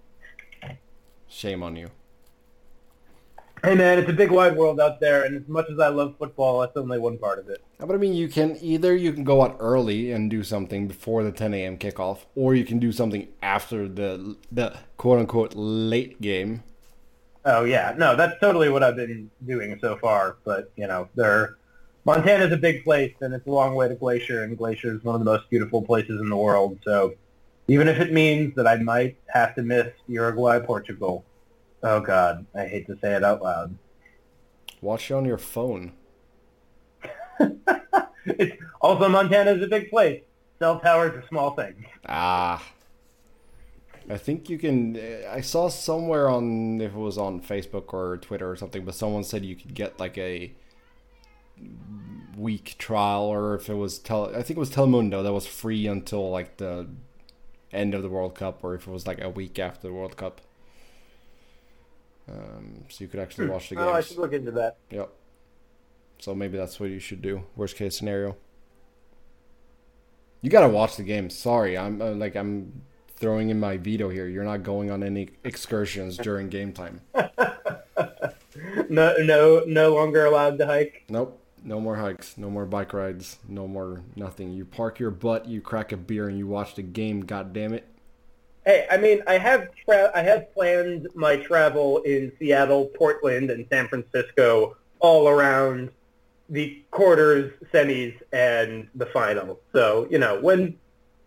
Shame 1.29 1.63
on 1.63 1.77
you. 1.77 1.91
Hey 3.65 3.75
man, 3.75 3.99
it's 3.99 4.11
a 4.11 4.13
big 4.13 4.31
wide 4.31 4.59
world 4.59 4.79
out 4.79 5.01
there, 5.01 5.25
and 5.25 5.35
as 5.35 5.49
much 5.49 5.71
as 5.71 5.79
I 5.79 5.89
love 5.89 6.17
football, 6.19 6.61
that's 6.61 6.77
only 6.77 6.99
one 6.99 7.17
part 7.17 7.39
of 7.39 7.49
it. 7.49 7.63
But 7.79 7.93
I 7.93 7.97
mean, 7.97 8.13
you 8.13 8.29
can 8.29 8.59
either 8.61 8.95
you 8.95 9.11
can 9.11 9.25
go 9.25 9.41
out 9.41 9.57
early 9.59 10.13
and 10.13 10.31
do 10.31 10.43
something 10.43 10.87
before 10.87 11.25
the 11.25 11.33
10 11.33 11.55
a.m. 11.55 11.79
kickoff, 11.79 12.27
or 12.35 12.55
you 12.55 12.67
can 12.67 12.79
do 12.79 12.93
something 12.93 13.27
after 13.41 13.89
the 13.89 14.37
the 14.53 14.77
quote 14.99 15.19
unquote 15.19 15.55
late 15.55 16.21
game. 16.21 16.63
Oh 17.47 17.65
yeah, 17.65 17.95
no, 17.97 18.15
that's 18.15 18.39
totally 18.39 18.69
what 18.69 18.83
I've 18.83 18.97
been 18.97 19.31
doing 19.47 19.79
so 19.81 19.97
far. 19.97 20.37
But 20.45 20.71
you 20.77 20.87
know, 20.87 21.09
there, 21.15 21.57
Montana's 22.05 22.53
a 22.53 22.59
big 22.59 22.85
place, 22.85 23.15
and 23.23 23.33
it's 23.33 23.47
a 23.47 23.51
long 23.51 23.75
way 23.75 23.89
to 23.89 23.95
Glacier, 23.95 24.43
and 24.43 24.59
Glacier 24.59 24.95
is 24.95 25.03
one 25.03 25.15
of 25.15 25.21
the 25.21 25.31
most 25.31 25.49
beautiful 25.49 25.81
places 25.81 26.21
in 26.21 26.29
the 26.29 26.37
world. 26.37 26.79
So, 26.85 27.15
even 27.69 27.89
if 27.89 27.99
it 27.99 28.13
means 28.13 28.55
that 28.57 28.67
I 28.67 28.77
might 28.77 29.17
have 29.29 29.55
to 29.55 29.63
miss 29.63 29.87
Uruguay, 30.07 30.59
Portugal, 30.59 31.25
oh 31.85 32.01
God, 32.01 32.47
I 32.55 32.67
hate 32.67 32.87
to 32.89 32.99
say 33.01 33.15
it 33.15 33.23
out 33.23 33.43
loud. 33.43 33.77
Watch 34.81 35.11
it 35.11 35.15
on 35.15 35.25
your 35.25 35.39
phone. 35.39 35.93
it's 38.27 38.63
also 38.81 39.09
Montana's 39.09 39.63
a 39.63 39.67
big 39.67 39.91
place. 39.91 40.23
Cell 40.59 40.81
towers 40.81 41.15
are 41.15 41.27
small 41.29 41.55
things. 41.55 41.85
Ah. 42.07 42.63
I 44.09 44.19
think 44.19 44.51
you 44.51 44.59
can. 44.59 45.01
I 45.31 45.41
saw 45.41 45.69
somewhere 45.69 46.29
on 46.29 46.81
if 46.81 46.93
it 46.93 46.99
was 46.99 47.17
on 47.17 47.41
Facebook 47.41 47.95
or 47.95 48.19
Twitter 48.19 48.51
or 48.51 48.57
something, 48.57 48.85
but 48.85 48.95
someone 48.95 49.25
said 49.25 49.45
you 49.45 49.57
could 49.57 49.75
get 49.75 49.99
like 49.99 50.19
a 50.19 50.53
week 52.37 52.75
trial, 52.79 53.25
or 53.25 53.55
if 53.55 53.71
it 53.71 53.75
was 53.75 53.99
tel, 53.99 54.27
I 54.35 54.43
think 54.43 54.51
it 54.51 54.59
was 54.59 54.71
Telemundo 54.71 55.23
that 55.23 55.33
was 55.33 55.47
free 55.47 55.87
until 55.87 56.31
like 56.31 56.59
the 56.59 56.89
end 57.73 57.95
of 57.95 58.03
the 58.03 58.11
World 58.11 58.35
Cup, 58.35 58.63
or 58.63 58.75
if 58.75 58.87
it 58.87 58.91
was 58.91 59.07
like 59.07 59.23
a 59.23 59.31
week 59.31 59.59
after 59.59 59.89
the 59.89 59.95
World 59.95 60.17
Cup. 60.17 60.43
Um, 62.31 62.85
so 62.89 63.05
you 63.05 63.09
could 63.09 63.21
actually 63.21 63.49
watch 63.49 63.69
the 63.69 63.77
games. 63.77 63.87
Oh, 63.89 63.93
I 63.93 64.01
should 64.01 64.19
look 64.19 64.33
into 64.33 64.51
that. 64.53 64.79
Yep. 64.91 65.11
So 66.19 66.35
maybe 66.35 66.57
that's 66.57 66.81
what 66.81 66.91
you 66.91 66.99
should 66.99 67.23
do. 67.23 67.45
Worst 67.57 67.77
case 67.77 67.97
scenario. 67.97 68.37
You 70.41 70.51
gotta 70.51 70.69
watch 70.69 70.97
the 70.97 71.03
game. 71.03 71.31
Sorry, 71.31 71.77
I'm 71.77 72.01
uh, 72.01 72.13
like 72.13 72.35
I'm 72.37 72.83
throwing 73.17 73.51
in 73.51 73.59
my 73.59 73.77
veto 73.77 74.09
here. 74.11 74.29
You're 74.29 74.45
not 74.45 74.63
going 74.63 74.91
on 74.91 75.03
any 75.03 75.31
excursions 75.43 76.17
during 76.29 76.49
game 76.49 76.73
time. 76.73 77.01
No, 78.89 79.17
no, 79.19 79.65
no 79.67 79.95
longer 79.95 80.25
allowed 80.25 80.59
to 80.59 80.67
hike. 80.67 81.05
Nope. 81.09 81.41
No 81.65 81.81
more 81.81 81.97
hikes. 81.97 82.37
No 82.37 82.51
more 82.51 82.67
bike 82.67 82.93
rides. 82.93 83.39
No 83.49 83.67
more 83.67 84.03
nothing. 84.15 84.53
You 84.53 84.65
park 84.65 84.99
your 84.99 85.11
butt. 85.11 85.49
You 85.49 85.61
crack 85.61 85.93
a 85.93 85.97
beer 85.97 86.29
and 86.29 86.39
you 86.39 86.47
watch 86.47 86.75
the 86.75 86.83
game. 86.83 87.23
God 87.23 87.53
damn 87.53 87.73
it. 87.73 87.87
Hey, 88.67 88.87
I 88.91 88.97
mean, 88.97 89.23
I 89.27 89.39
have 89.39 89.69
tra- 89.85 90.11
I 90.15 90.23
have 90.23 90.53
planned 90.55 91.09
my 91.15 91.37
travel 91.37 91.99
in 91.99 92.33
Seattle, 92.39 92.87
Portland, 92.87 93.51
and 93.51 93.67
San 93.71 93.89
Francisco 93.89 94.77
all 95.01 95.29
around 95.29 95.91
the 96.49 96.83
quarters, 96.91 97.53
semis, 97.73 98.15
and 98.33 98.89
the 98.95 99.07
final. 99.07 99.61
So 99.73 100.07
you 100.11 100.19
know, 100.19 100.41
when 100.41 100.79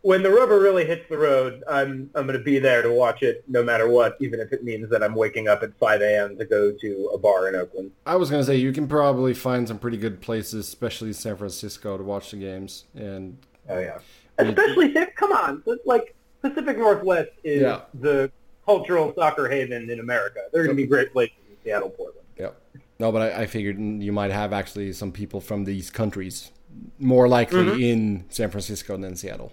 when 0.01 0.23
the 0.23 0.29
rubber 0.29 0.59
really 0.59 0.85
hits 0.85 1.07
the 1.09 1.17
road, 1.17 1.63
I'm 1.69 2.09
I'm 2.15 2.25
going 2.25 2.37
to 2.37 2.43
be 2.43 2.59
there 2.59 2.81
to 2.81 2.91
watch 2.91 3.21
it, 3.21 3.43
no 3.47 3.63
matter 3.63 3.87
what, 3.87 4.17
even 4.19 4.39
if 4.39 4.51
it 4.51 4.63
means 4.63 4.89
that 4.89 5.03
I'm 5.03 5.13
waking 5.13 5.47
up 5.47 5.63
at 5.63 5.77
5 5.77 6.01
a.m. 6.01 6.37
to 6.37 6.45
go 6.45 6.71
to 6.71 7.11
a 7.13 7.17
bar 7.17 7.49
in 7.49 7.55
Oakland. 7.55 7.91
I 8.05 8.15
was 8.15 8.31
gonna 8.31 8.43
say 8.43 8.55
you 8.55 8.71
can 8.71 8.87
probably 8.87 9.33
find 9.33 9.67
some 9.67 9.77
pretty 9.77 9.97
good 9.97 10.21
places, 10.21 10.67
especially 10.67 11.13
San 11.13 11.35
Francisco, 11.35 11.97
to 11.97 12.03
watch 12.03 12.31
the 12.31 12.37
games. 12.37 12.85
And 12.95 13.37
Oh 13.69 13.79
yeah, 13.79 13.99
especially 14.37 14.93
San- 14.93 15.11
come 15.15 15.33
on, 15.33 15.63
like 15.85 16.15
Pacific 16.41 16.77
Northwest 16.77 17.31
is 17.43 17.61
Yeah. 17.61 17.81
the 17.93 18.31
cultural 18.65 19.13
soccer 19.15 19.47
haven 19.49 19.89
in 19.89 19.99
America. 19.99 20.41
There 20.51 20.61
are 20.61 20.65
going 20.65 20.75
to 20.75 20.81
be 20.81 20.87
great 20.87 21.11
places 21.13 21.35
in 21.49 21.55
Seattle, 21.63 21.89
Portland. 21.89 22.25
Yep. 22.37 22.61
No, 22.99 23.11
but 23.11 23.21
I, 23.33 23.41
I 23.43 23.45
figured 23.45 23.79
you 23.79 24.11
might 24.11 24.31
have 24.31 24.53
actually 24.53 24.91
some 24.93 25.11
people 25.11 25.39
from 25.41 25.63
these 25.65 25.89
countries, 25.89 26.51
more 26.99 27.27
likely 27.27 27.63
Mhm. 27.63 27.81
in 27.81 28.25
San 28.29 28.49
Francisco 28.49 28.97
than 28.97 29.15
Seattle. 29.15 29.51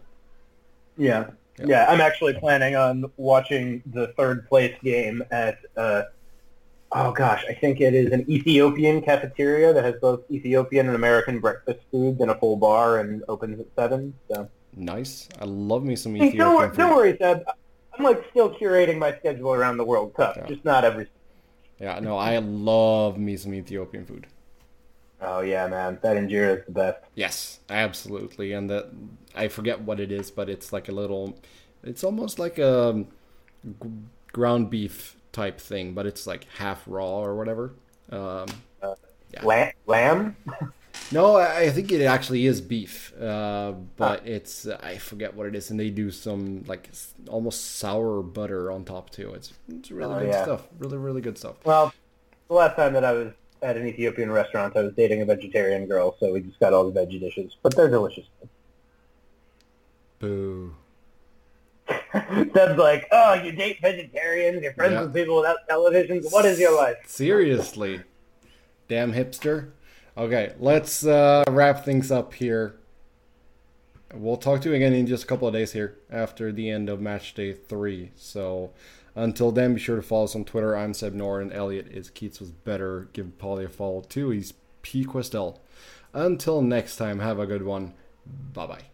Yeah. 0.97 1.31
Yeah. 1.59 1.67
yeah. 1.67 1.87
I'm 1.89 2.01
actually 2.01 2.35
planning 2.35 2.75
on 2.77 3.11
watching 3.17 3.83
the 3.87 4.09
third 4.17 4.49
place 4.49 4.75
game 4.83 5.23
at, 5.31 5.59
uh, 5.77 6.03
oh 6.93 7.13
gosh, 7.13 7.45
I 7.49 7.55
think 7.55 7.81
it 7.81 7.95
is 7.95 8.13
an 8.13 8.29
Ethiopian 8.31 9.01
cafeteria 9.03 9.73
that 9.73 9.85
has 9.85 9.95
both 10.01 10.21
Ethiopian 10.31 10.87
and 10.87 10.97
American 10.97 11.41
breakfast 11.41 11.81
foods 11.91 12.21
and 12.21 12.31
a 12.31 12.35
full 12.37 12.57
bar 12.57 12.99
and 13.01 13.23
opens 13.29 13.61
at 13.61 13.67
7. 13.77 14.15
So, 14.31 14.49
Nice. 14.77 15.29
I 15.41 15.45
love 15.45 15.85
me 15.85 15.97
some 15.97 16.17
Ethiopian 16.17 16.39
don't, 16.39 16.55
wor- 16.55 16.69
don't 16.69 16.97
worry, 16.97 17.17
Seb. 17.21 17.45
I'm 17.97 18.05
like 18.05 18.25
still 18.31 18.55
curating 18.55 18.99
my 18.99 19.17
schedule 19.19 19.53
around 19.53 19.77
the 19.77 19.85
World 19.85 20.15
Cup, 20.15 20.37
Yeah. 20.37 20.47
just 20.47 20.65
not 20.65 20.85
every. 20.85 21.09
Yeah, 21.81 21.99
no, 22.01 22.17
I 22.17 22.39
love 22.39 23.19
me 23.19 23.37
some 23.37 23.55
Ethiopian 23.55 24.05
food. 24.05 24.27
Oh 25.21 25.41
yeah, 25.41 25.67
man, 25.69 25.99
that 26.03 26.17
injera 26.17 26.59
is 26.61 26.67
the 26.67 26.73
best. 26.73 26.99
Yes, 27.15 27.61
absolutely. 27.71 28.53
And 28.53 28.69
that 28.71 28.91
I 29.35 29.49
forget 29.49 29.81
what 29.81 30.01
it 30.01 30.11
is, 30.13 30.31
but 30.31 30.49
it's 30.51 30.73
like 30.73 30.89
a 30.89 30.93
little. 30.93 31.39
It's 31.83 32.03
almost 32.05 32.39
like 32.39 32.59
a 32.59 33.05
ground 34.33 34.71
beef 34.71 35.17
type 35.33 35.61
thing, 35.61 35.95
but 35.95 36.07
it's 36.07 36.27
like 36.27 36.45
half 36.59 36.83
raw 36.87 37.21
or 37.23 37.35
whatever. 37.37 37.75
Um, 38.11 38.47
Yeah. 39.33 39.71
Lamb? 39.87 40.37
No, 41.13 41.37
I 41.37 41.61
I 41.63 41.71
think 41.71 41.93
it 41.93 42.03
actually 42.05 42.47
is 42.47 42.61
beef, 42.61 43.13
uh, 43.21 43.73
but 43.97 44.27
it's 44.27 44.67
I 44.67 44.97
forget 44.99 45.35
what 45.35 45.47
it 45.47 45.55
is, 45.55 45.71
and 45.71 45.79
they 45.79 45.91
do 45.91 46.11
some 46.11 46.65
like 46.67 46.91
almost 47.29 47.77
sour 47.77 48.23
butter 48.23 48.71
on 48.73 48.85
top 48.85 49.11
too. 49.11 49.33
It's 49.35 49.53
it's 49.69 49.91
really 49.91 50.15
Oh, 50.15 50.19
good 50.21 50.29
yeah. 50.29 50.43
stuff. 50.45 50.67
Really, 50.79 50.97
really 50.97 51.21
good 51.21 51.39
stuff. 51.39 51.57
Well, 51.65 51.93
the 52.49 52.55
last 52.55 52.77
time 52.77 52.93
that 52.95 53.05
I 53.05 53.13
was 53.13 53.33
at 53.63 53.77
an 53.77 53.87
Ethiopian 53.87 54.31
restaurant, 54.31 54.77
I 54.77 54.83
was 54.83 54.93
dating 54.95 55.21
a 55.23 55.25
vegetarian 55.25 55.87
girl, 55.87 56.17
so 56.21 56.33
we 56.33 56.41
just 56.41 56.59
got 56.59 56.73
all 56.73 56.91
the 56.91 56.99
veggie 57.01 57.21
dishes. 57.21 57.53
But 57.63 57.77
they're 57.77 57.89
delicious. 57.89 58.27
Boo. 60.19 60.75
Seb's 62.13 62.79
like, 62.79 63.07
oh, 63.13 63.35
you 63.35 63.53
date 63.53 63.79
vegetarians, 63.83 64.63
you're 64.63 64.73
friends 64.75 64.93
Yeah. 64.93 65.03
with 65.03 65.15
people 65.15 65.37
without 65.37 65.59
televisions. 65.69 66.31
What 66.33 66.45
is 66.47 66.59
your 66.59 66.75
life? 66.77 66.97
Seriously. 67.07 68.01
Damn 68.89 69.13
hipster. 69.13 69.71
Okay, 70.17 70.53
let's 70.61 71.05
uh, 71.05 71.43
wrap 71.49 71.85
things 71.85 72.13
up 72.13 72.35
here. 72.35 72.77
We'll 74.15 74.37
talk 74.37 74.61
to 74.61 74.69
you 74.69 74.75
again 74.77 74.93
in 74.93 75.09
just 75.09 75.25
a 75.25 75.27
couple 75.27 75.49
of 75.49 75.55
days 75.55 75.73
here 75.73 75.99
after 76.09 76.53
the 76.53 76.71
end 76.71 76.89
of 76.89 77.01
match 77.01 77.35
day 77.35 77.53
three. 77.53 78.13
So 78.15 78.71
until 79.17 79.51
then, 79.51 79.75
be 79.75 79.81
sure 79.81 79.97
to 79.97 80.03
follow 80.03 80.25
us 80.25 80.37
on 80.37 80.45
Twitter. 80.45 80.77
I'm 80.77 80.95
Seb 80.95 81.15
Nor 81.15 81.41
and 81.41 81.53
Elliott 81.53 81.89
is 81.89 82.11
Keats 82.11 82.39
was 82.39 82.53
better. 82.53 83.09
Give 83.13 83.27
Pauly 83.39 83.65
a 83.65 83.69
follow 83.69 84.03
too. 84.03 84.31
He's 84.31 84.55
P 84.83 85.05
Kwestel. 85.05 85.59
Until 86.13 86.63
next 86.63 86.97
time, 86.97 87.19
have 87.19 87.41
a 87.41 87.47
good 87.47 87.65
one. 87.65 87.95
Bye 88.53 88.67
bye. 88.67 88.94